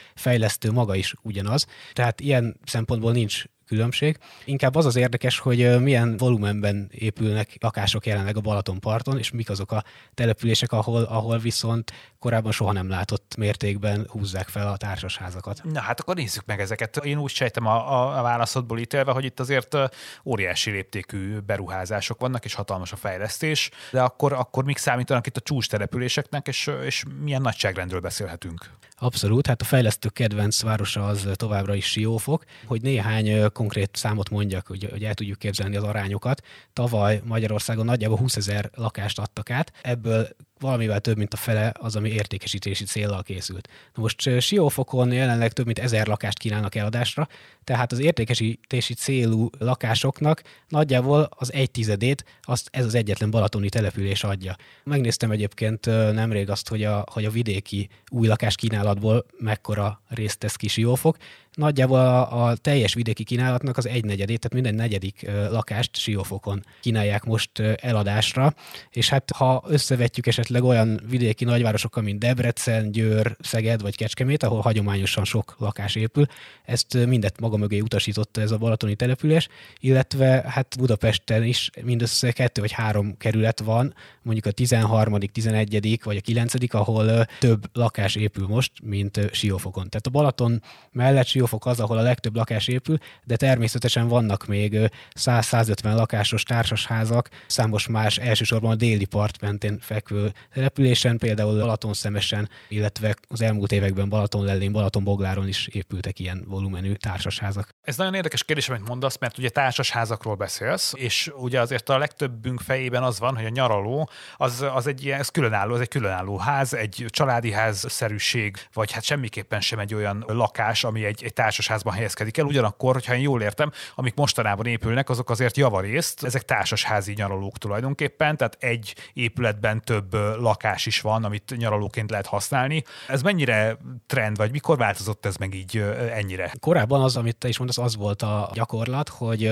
fejlesztő 0.53 0.73
maga 0.73 0.95
is 0.95 1.15
ugyanaz. 1.23 1.67
Tehát 1.93 2.21
ilyen 2.21 2.57
szempontból 2.65 3.13
nincs 3.13 3.45
különbség. 3.73 4.19
Inkább 4.45 4.75
az 4.75 4.87
az 4.87 4.97
érdekes, 4.97 5.39
hogy 5.39 5.81
milyen 5.81 6.17
volumenben 6.17 6.91
épülnek 6.91 7.57
lakások 7.61 8.07
jelenleg 8.07 8.37
a 8.37 8.41
Balatonparton, 8.41 9.19
és 9.19 9.31
mik 9.31 9.51
azok 9.51 9.73
a 9.73 9.85
települések, 10.15 10.73
ahol, 10.73 11.03
ahol 11.03 11.39
viszont 11.39 11.93
korábban 12.19 12.53
soha 12.53 12.73
nem 12.73 12.89
látott 12.89 13.35
mértékben 13.37 14.07
húzzák 14.09 14.49
fel 14.49 14.69
a 14.69 14.77
társasházakat. 14.77 15.61
Na 15.65 15.81
hát 15.81 16.01
akkor 16.01 16.15
nézzük 16.15 16.45
meg 16.47 16.61
ezeket. 16.61 16.97
Én 16.97 17.19
úgy 17.19 17.31
sejtem 17.31 17.67
a, 17.67 17.93
a, 17.93 18.19
a 18.19 18.23
válaszodból 18.23 18.79
ítélve, 18.79 19.13
hogy 19.13 19.25
itt 19.25 19.41
azért 19.41 19.77
óriási 20.25 20.71
léptékű 20.71 21.39
beruházások 21.39 22.21
vannak, 22.21 22.45
és 22.45 22.55
hatalmas 22.55 22.93
a 22.93 22.97
fejlesztés, 22.97 23.71
de 23.91 24.03
akkor, 24.03 24.33
akkor 24.33 24.65
mik 24.65 24.79
számítanak 24.79 25.27
itt 25.27 25.37
a 25.37 25.41
csúcs 25.41 25.69
településeknek, 25.69 26.49
és, 26.49 26.71
és 26.85 27.05
milyen 27.23 27.43
nagyságrendről 27.43 28.01
beszélhetünk? 28.01 28.71
Abszolút, 29.03 29.47
hát 29.47 29.61
a 29.61 29.65
fejlesztő 29.65 30.09
kedvenc 30.09 30.63
városa 30.63 31.07
az 31.07 31.29
továbbra 31.33 31.75
is 31.75 31.87
Siófok. 31.87 32.45
Hogy 32.67 32.83
néhány 32.83 33.49
konkrét 33.63 33.97
számot 33.97 34.31
mondjak, 34.31 34.67
hogy, 34.67 34.89
hogy 34.91 35.05
el 35.05 35.15
tudjuk 35.15 35.39
képzelni 35.39 35.77
az 35.77 35.83
arányokat. 35.83 36.43
Tavaly 36.73 37.21
Magyarországon 37.25 37.85
nagyjából 37.85 38.19
20 38.19 38.37
ezer 38.37 38.71
lakást 38.75 39.19
adtak 39.19 39.51
át, 39.51 39.73
ebből 39.83 40.29
valamivel 40.63 41.01
több, 41.01 41.17
mint 41.17 41.35
a 41.35 41.37
fele 41.37 41.73
az, 41.79 41.97
ami 41.97 42.11
értékesítési 42.11 42.85
célral 42.85 43.23
készült. 43.23 43.69
Na 43.95 44.03
most 44.03 44.41
Siófokon 44.41 45.13
jelenleg 45.13 45.53
több 45.53 45.67
mint 45.67 45.79
ezer 45.79 46.07
lakást 46.07 46.39
kínálnak 46.39 46.75
eladásra, 46.75 47.29
tehát 47.65 47.93
az 47.93 47.99
értékesítési 47.99 48.95
célú 48.95 49.49
lakásoknak 49.59 50.43
nagyjából 50.69 51.29
az 51.31 51.53
egy 51.53 51.71
tizedét 51.71 52.25
azt 52.43 52.69
ez 52.73 52.85
az 52.85 52.95
egyetlen 52.95 53.31
balatoni 53.31 53.69
település 53.69 54.25
adja. 54.25 54.57
Megnéztem 54.85 55.31
egyébként 55.31 55.87
nemrég 56.13 56.51
azt, 56.51 56.69
hogy 56.69 56.85
a, 56.85 57.05
hogy 57.11 57.25
a 57.25 57.31
vidéki 57.31 57.89
új 58.11 58.27
lakás 58.27 58.55
kínálatból 58.55 59.25
mekkora 59.39 60.03
részt 60.09 60.39
tesz 60.39 60.57
ki 60.57 60.69
Siófok, 60.69 61.17
nagyjából 61.55 61.99
a, 61.99 62.45
a 62.45 62.57
teljes 62.57 62.95
vidéki 62.95 63.25
kínálatnak 63.25 63.77
az 63.77 63.87
egy 63.87 64.05
negyedét, 64.05 64.41
tehát 64.41 64.63
minden 64.63 64.75
negyedik 64.75 65.31
lakást 65.51 65.97
Siófokon 65.97 66.65
kínálják 66.81 67.25
most 67.25 67.59
eladásra, 67.61 68.55
és 68.91 69.09
hát 69.09 69.31
ha 69.31 69.65
összevetjük 69.67 70.27
esetleg 70.27 70.52
olyan 70.61 71.01
vidéki 71.09 71.45
nagyvárosokkal, 71.45 72.03
mint 72.03 72.19
Debrecen, 72.19 72.91
Győr, 72.91 73.37
Szeged 73.41 73.83
vagy 73.83 73.97
Kecskemét, 73.97 74.43
ahol 74.43 74.61
hagyományosan 74.61 75.25
sok 75.25 75.55
lakás 75.59 75.95
épül, 75.95 76.27
ezt 76.65 77.07
mindet 77.07 77.41
maga 77.41 77.57
mögé 77.57 77.81
utasította 77.81 78.41
ez 78.41 78.51
a 78.51 78.59
balatoni 78.59 78.95
település, 78.95 79.49
illetve 79.81 80.45
hát 80.47 80.77
Budapesten 80.79 81.45
is 81.45 81.71
mindössze 81.83 82.33
kettő 82.33 82.61
vagy 82.61 82.73
három 82.73 83.17
kerület 83.17 83.61
van, 83.61 83.95
mondjuk 84.23 84.47
a 84.47 84.51
13., 84.51 85.19
11. 85.19 86.01
vagy 86.05 86.17
a 86.17 86.21
9., 86.21 86.75
ahol 86.75 87.27
több 87.39 87.65
lakás 87.73 88.15
épül 88.15 88.47
most, 88.47 88.73
mint 88.83 89.21
Siófokon. 89.33 89.89
Tehát 89.89 90.07
a 90.07 90.11
Balaton 90.11 90.63
mellett 90.93 91.27
Siófok 91.27 91.67
az, 91.67 91.81
ahol 91.81 91.99
a 91.99 92.03
legtöbb 92.03 92.37
lakás 92.37 92.69
épül, 92.69 92.99
de 93.25 93.37
természetesen 93.37 94.09
vannak 94.09 94.47
még 94.47 94.91
100-150 95.15 95.95
lakásos 95.95 96.43
társasházak, 96.43 97.29
számos 97.47 97.87
más 97.87 98.19
elsősorban 98.19 98.71
a 98.71 98.75
déli 98.75 99.05
part 99.05 99.41
mentén 99.41 99.79
fekvő 99.81 100.33
településen, 100.55 101.19
például 101.19 101.59
Balaton 101.59 101.93
szemesen, 101.93 102.49
illetve 102.69 103.15
az 103.29 103.41
elmúlt 103.41 103.73
években 103.73 104.09
Balaton 104.09 104.45
lellén, 104.45 104.73
Balaton 104.73 105.05
Bogláron 105.05 105.49
is 105.49 105.67
épültek 105.67 106.19
ilyen 106.19 106.45
volumenű 106.49 106.93
társasházak. 106.93 107.69
Ez 107.83 107.97
nagyon 107.97 108.15
érdekes 108.15 108.45
kérdés, 108.45 108.69
amit 108.69 108.89
mondasz, 108.89 109.19
mert 109.19 109.39
ugye 109.39 109.49
társasházakról 109.49 110.35
beszélsz, 110.35 110.93
és 110.97 111.31
ugye 111.37 111.61
azért 111.61 111.89
a 111.89 111.99
legtöbbünk 111.99 112.61
fejében 112.61 113.03
az 113.03 113.19
van, 113.19 113.37
hogy 113.37 113.45
a 113.45 113.49
nyaraló 113.49 114.11
az, 114.37 114.65
az 114.75 114.87
egy 114.87 115.05
ilyen, 115.05 115.19
ez 115.19 115.29
különálló, 115.29 115.75
az 115.75 115.81
egy 115.81 115.89
különálló 115.89 116.37
ház, 116.37 116.75
egy 116.75 117.05
családi 117.09 117.53
ház 117.53 117.85
szerűség, 117.89 118.57
vagy 118.73 118.93
hát 118.93 119.03
semmiképpen 119.03 119.61
sem 119.61 119.79
egy 119.79 119.95
olyan 119.95 120.25
lakás, 120.27 120.85
ami 120.85 121.05
egy 121.05 121.25
egy 121.25 121.33
társasházban 121.33 121.95
helyezkedik 121.95 122.39
el. 122.39 122.45
Ugyanakkor, 122.45 122.95
hogyha 122.95 123.15
én 123.15 123.21
jól 123.21 123.43
értem, 123.43 123.73
amik 123.95 124.15
mostanában 124.15 124.67
épülnek, 124.67 125.11
azok 125.11 125.31
azért 125.31 125.57
javarészt, 125.57 126.25
ezek 126.25 126.43
társasházi 126.43 127.13
nyaralók 127.13 127.59
tulajdonképpen, 127.59 128.37
tehát 128.37 128.57
egy 128.61 128.95
épületben 129.13 129.83
több 129.85 130.17
lakás 130.41 130.87
is 130.87 131.01
van, 131.01 131.25
amit 131.25 131.55
nyaralóként 131.57 132.11
lehet 132.11 132.27
használni. 132.27 132.85
Ez 133.09 133.23
mennyire 133.23 133.79
trend, 134.07 134.37
vagy 134.37 134.51
mikor 134.51 134.77
változott 134.77 135.27
ez 135.27 135.37
meg 135.37 135.55
így 135.55 135.85
ennyire? 136.13 136.53
Korábban 136.61 137.03
az, 137.03 137.17
amit 137.17 137.37
te 137.37 137.49
is 137.49 137.59
mondasz, 137.59 137.79
az 137.79 137.97
volt 137.97 138.23
a 138.23 138.51
gyakorlat, 138.53 139.09
hogy 139.09 139.51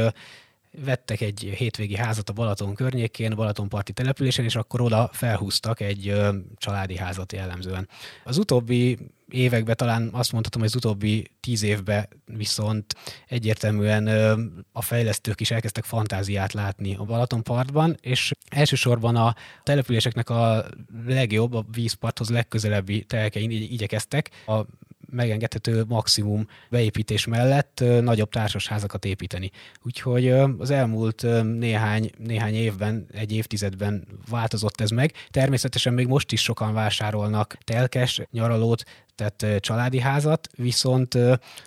vettek 0.84 1.20
egy 1.20 1.52
hétvégi 1.56 1.96
házat 1.96 2.28
a 2.28 2.32
Balaton 2.32 2.74
környékén, 2.74 3.34
Balatonparti 3.34 3.92
településen, 3.92 4.44
és 4.44 4.56
akkor 4.56 4.80
oda 4.80 5.10
felhúztak 5.12 5.80
egy 5.80 6.14
családi 6.56 6.96
házat 6.96 7.32
jellemzően. 7.32 7.88
Az 8.24 8.38
utóbbi 8.38 8.98
években 9.28 9.76
talán 9.76 10.08
azt 10.12 10.32
mondhatom, 10.32 10.60
hogy 10.60 10.70
az 10.74 10.76
utóbbi 10.76 11.30
tíz 11.40 11.62
évben 11.62 12.08
viszont 12.24 12.94
egyértelműen 13.26 14.06
a 14.72 14.82
fejlesztők 14.82 15.40
is 15.40 15.50
elkezdtek 15.50 15.84
fantáziát 15.84 16.52
látni 16.52 16.94
a 16.94 17.04
Balatonpartban, 17.04 17.96
és 18.00 18.32
elsősorban 18.48 19.16
a 19.16 19.34
településeknek 19.62 20.30
a 20.30 20.64
legjobb, 21.06 21.54
a 21.54 21.64
vízparthoz 21.72 22.30
legközelebbi 22.30 23.04
telkein 23.04 23.50
igyekeztek 23.50 24.30
a 24.46 24.64
megengedhető 25.10 25.84
maximum 25.88 26.46
beépítés 26.70 27.26
mellett 27.26 27.84
nagyobb 28.00 28.30
társasházakat 28.30 29.04
építeni. 29.04 29.50
Úgyhogy 29.82 30.28
az 30.58 30.70
elmúlt 30.70 31.26
néhány, 31.58 32.10
néhány 32.18 32.54
évben, 32.54 33.06
egy 33.12 33.32
évtizedben 33.32 34.06
változott 34.30 34.80
ez 34.80 34.90
meg. 34.90 35.12
Természetesen 35.30 35.94
még 35.94 36.06
most 36.06 36.32
is 36.32 36.42
sokan 36.42 36.72
vásárolnak 36.72 37.56
telkes 37.64 38.20
nyaralót, 38.30 38.82
tehát 39.14 39.60
családi 39.60 40.00
házat, 40.00 40.48
viszont 40.56 41.18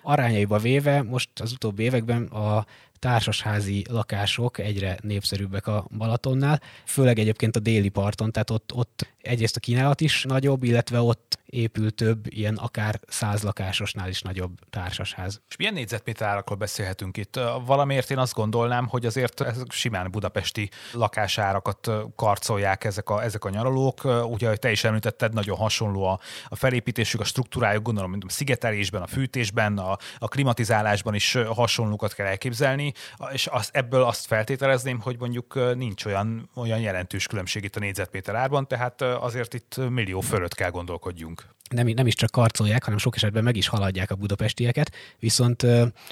arányaiba 0.01 0.57
véve 0.57 1.01
most 1.01 1.29
az 1.39 1.51
utóbbi 1.51 1.83
években 1.83 2.23
a 2.23 2.65
társasházi 2.99 3.85
lakások 3.89 4.57
egyre 4.57 4.97
népszerűbbek 5.01 5.67
a 5.67 5.87
Balatonnál, 5.97 6.61
főleg 6.85 7.19
egyébként 7.19 7.55
a 7.55 7.59
déli 7.59 7.89
parton, 7.89 8.31
tehát 8.31 8.49
ott, 8.49 8.73
ott 8.73 9.12
egyrészt 9.23 9.55
a 9.55 9.59
kínálat 9.59 10.01
is 10.01 10.23
nagyobb, 10.23 10.63
illetve 10.63 11.01
ott 11.01 11.39
épül 11.45 11.91
több 11.91 12.25
ilyen 12.29 12.55
akár 12.55 12.99
száz 13.07 13.43
lakásosnál 13.43 14.09
is 14.09 14.21
nagyobb 14.21 14.51
társasház. 14.69 15.41
És 15.49 15.55
milyen 15.55 15.73
négyzetméter 15.73 16.27
árakról 16.27 16.57
beszélhetünk 16.57 17.17
itt? 17.17 17.39
Valamiért 17.65 18.11
én 18.11 18.17
azt 18.17 18.33
gondolnám, 18.33 18.87
hogy 18.87 19.05
azért 19.05 19.41
ezek 19.41 19.71
simán 19.71 20.11
budapesti 20.11 20.69
lakásárakat 20.91 21.91
karcolják 22.15 22.83
ezek 22.83 23.09
a, 23.09 23.23
ezek 23.23 23.45
a 23.45 23.49
nyaralók. 23.49 24.03
Ugye, 24.03 24.45
ahogy 24.45 24.59
te 24.59 24.71
is 24.71 24.83
említetted, 24.83 25.33
nagyon 25.33 25.57
hasonló 25.57 26.03
a, 26.03 26.19
a 26.47 26.55
felépítésük, 26.55 27.19
a 27.19 27.23
struktúrájuk, 27.23 27.83
gondolom, 27.83 28.11
mint 28.11 28.23
a 28.23 28.29
szigetelésben, 28.29 29.01
a 29.01 29.07
fűtésben, 29.07 29.77
a, 29.77 29.97
a 30.17 30.27
klimatizálásban 30.27 31.13
is 31.13 31.33
hasonlókat 31.33 32.13
kell 32.13 32.25
elképzelni, 32.27 32.93
és 33.31 33.47
azt, 33.47 33.75
ebből 33.75 34.03
azt 34.03 34.25
feltételezném, 34.25 34.99
hogy 34.99 35.19
mondjuk 35.19 35.75
nincs 35.75 36.05
olyan, 36.05 36.49
olyan 36.55 36.79
jelentős 36.79 37.27
különbség 37.27 37.63
itt 37.63 37.75
a 37.75 37.79
négyzetméter 37.79 38.35
árban, 38.35 38.67
tehát 38.67 39.03
azért 39.15 39.53
itt 39.53 39.89
millió 39.89 40.19
fölött 40.19 40.53
kell 40.53 40.69
gondolkodjunk 40.69 41.45
nem, 41.73 41.87
nem 41.87 42.07
is 42.07 42.15
csak 42.15 42.31
karcolják, 42.31 42.83
hanem 42.83 42.99
sok 42.99 43.15
esetben 43.15 43.43
meg 43.43 43.55
is 43.55 43.67
haladják 43.67 44.11
a 44.11 44.15
budapestieket, 44.15 44.91
viszont 45.19 45.65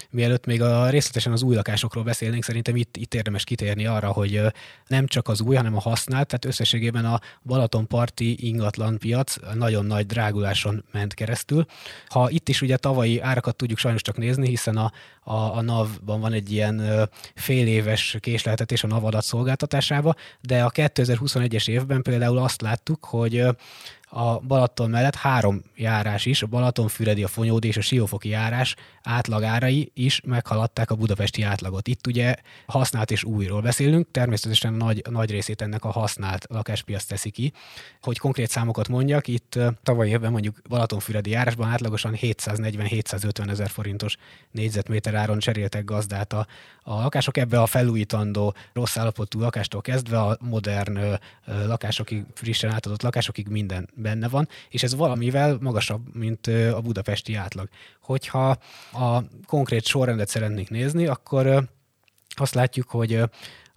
mielőtt 0.10 0.46
még 0.46 0.62
a 0.62 0.90
részletesen 0.90 1.32
az 1.32 1.42
új 1.42 1.56
lakásokról 1.56 2.04
beszélnénk, 2.04 2.44
szerintem 2.44 2.76
itt, 2.76 2.98
itt 2.98 3.14
érdemes 3.14 3.44
kitérni 3.44 3.86
arra, 3.86 4.12
hogy 4.12 4.42
nem 4.88 5.06
csak 5.08 5.28
az 5.28 5.42
új, 5.42 5.56
hanem 5.56 5.76
a 5.76 5.80
használt, 5.80 6.28
tehát 6.28 6.46
összességében 6.46 7.06
a 7.06 7.20
Balatonparti 7.44 8.48
ingatlan 8.48 8.98
piac 8.98 9.36
nagyon 9.54 9.86
nagy 9.86 10.06
dráguláson 10.06 10.86
ment 10.92 11.14
keresztül. 11.14 11.66
Ha 12.08 12.30
itt 12.30 12.50
is 12.50 12.62
ugye 12.62 12.78
tavalyi 12.78 13.20
árakat 13.20 13.56
tudjuk 13.56 13.78
sajnos 13.78 14.02
csak 14.02 14.18
nézni, 14.18 14.48
hiszen 14.48 14.78
a, 14.78 14.92
a, 15.24 15.58
a 15.58 15.62
NAV-ban 15.62 16.20
van 16.20 16.34
egy 16.34 16.52
ilyen 16.52 16.80
uh, 16.80 17.02
fél 17.36 17.68
éves 17.68 18.18
késleltetés 18.20 18.84
a 18.84 18.88
NAV 18.88 19.06
adatszolgáltatásába, 19.06 20.16
de 20.42 20.64
a 20.64 20.72
2021-es 20.72 21.70
évben 21.70 22.02
például 22.02 22.38
azt 22.38 22.62
láttuk, 22.62 23.06
hogy 23.06 23.46
a 24.14 24.40
Balaton 24.40 24.90
mellett 24.90 25.16
három 25.16 25.62
járás 25.76 26.26
is, 26.26 26.42
a 26.42 26.48
Balatonfüredi, 26.48 27.24
a 27.24 27.28
Fonyódi 27.28 27.68
és 27.68 27.78
a 27.78 27.82
Siófoki 27.82 28.30
járás 28.30 28.76
átlagárai 29.04 29.92
is 29.94 30.22
meghaladták 30.26 30.92
a 30.92 30.96
budapesti 30.96 31.42
átlagot. 31.42 31.88
Itt 31.88 32.08
ugye 32.08 32.36
használt 32.66 33.12
és 33.12 33.24
újról 33.24 33.62
beszélünk, 33.62 34.08
természetesen 34.12 34.74
nagy, 34.74 35.02
nagy 35.10 35.32
részét 35.32 35.62
ennek 35.62 35.84
a 35.86 35.92
használt 35.92 36.46
lakáspiac 36.50 37.04
teszi 37.04 37.30
ki. 37.30 37.54
Hogy 38.02 38.18
konkrét 38.18 38.50
számokat 38.50 38.88
mondjak, 38.88 39.28
itt 39.28 39.60
tavaly 39.84 40.10
évben 40.10 40.32
mondjuk 40.32 40.62
Balatonfüredi 40.70 41.30
járásban 41.30 41.70
átlagosan 41.70 42.14
740-750 42.16 43.50
ezer 43.50 43.70
forintos 43.70 44.18
négyzetméter 44.52 45.16
áron 45.16 45.40
cseréltek 45.40 45.84
gazdát 45.84 46.34
a, 46.34 46.48
a 46.84 46.94
lakások. 46.94 47.38
Ebbe 47.38 47.62
a 47.62 47.66
felújítandó 47.66 48.56
rossz 48.74 48.98
állapotú 48.98 49.40
lakástól 49.40 49.82
kezdve 49.82 50.20
a 50.20 50.38
modern 50.40 51.00
lakásokig, 51.46 52.24
frissen 52.34 52.72
átadott 52.72 53.02
lakásokig 53.02 53.48
minden 53.48 53.90
benne 54.02 54.28
van, 54.28 54.48
és 54.70 54.84
ez 54.84 54.96
valamivel 54.96 55.58
magasabb, 55.62 56.16
mint 56.16 56.48
a 56.48 56.82
budapesti 56.82 57.36
átlag. 57.36 57.70
Hogyha 58.02 58.58
a 58.94 59.24
konkrét 59.46 59.86
sorrendet 59.86 60.28
szeretnénk 60.28 60.70
nézni, 60.70 61.06
akkor 61.08 61.70
azt 62.36 62.54
látjuk, 62.54 62.90
hogy 62.90 63.24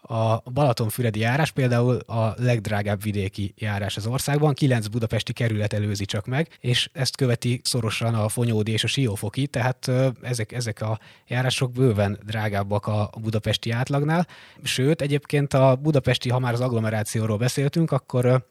a 0.06 0.50
Balatonfüredi 0.50 1.18
járás 1.18 1.50
például 1.50 1.96
a 1.96 2.34
legdrágább 2.36 3.02
vidéki 3.02 3.54
járás 3.56 3.96
az 3.96 4.06
országban, 4.06 4.54
kilenc 4.54 4.86
budapesti 4.86 5.32
kerület 5.32 5.72
előzi 5.72 6.04
csak 6.04 6.26
meg, 6.26 6.58
és 6.60 6.90
ezt 6.92 7.16
követi 7.16 7.60
szorosan 7.64 8.14
a 8.14 8.28
Fonyódi 8.28 8.72
és 8.72 8.84
a 8.84 8.86
Siófoki, 8.86 9.46
tehát 9.46 9.90
ezek, 10.22 10.52
ezek 10.52 10.80
a 10.80 10.98
járások 11.26 11.72
bőven 11.72 12.18
drágábbak 12.26 12.86
a 12.86 13.10
budapesti 13.20 13.70
átlagnál. 13.70 14.26
Sőt, 14.62 15.00
egyébként 15.00 15.54
a 15.54 15.76
budapesti, 15.76 16.30
ha 16.30 16.38
már 16.38 16.52
az 16.52 16.60
agglomerációról 16.60 17.36
beszéltünk, 17.36 17.90
akkor 17.90 18.46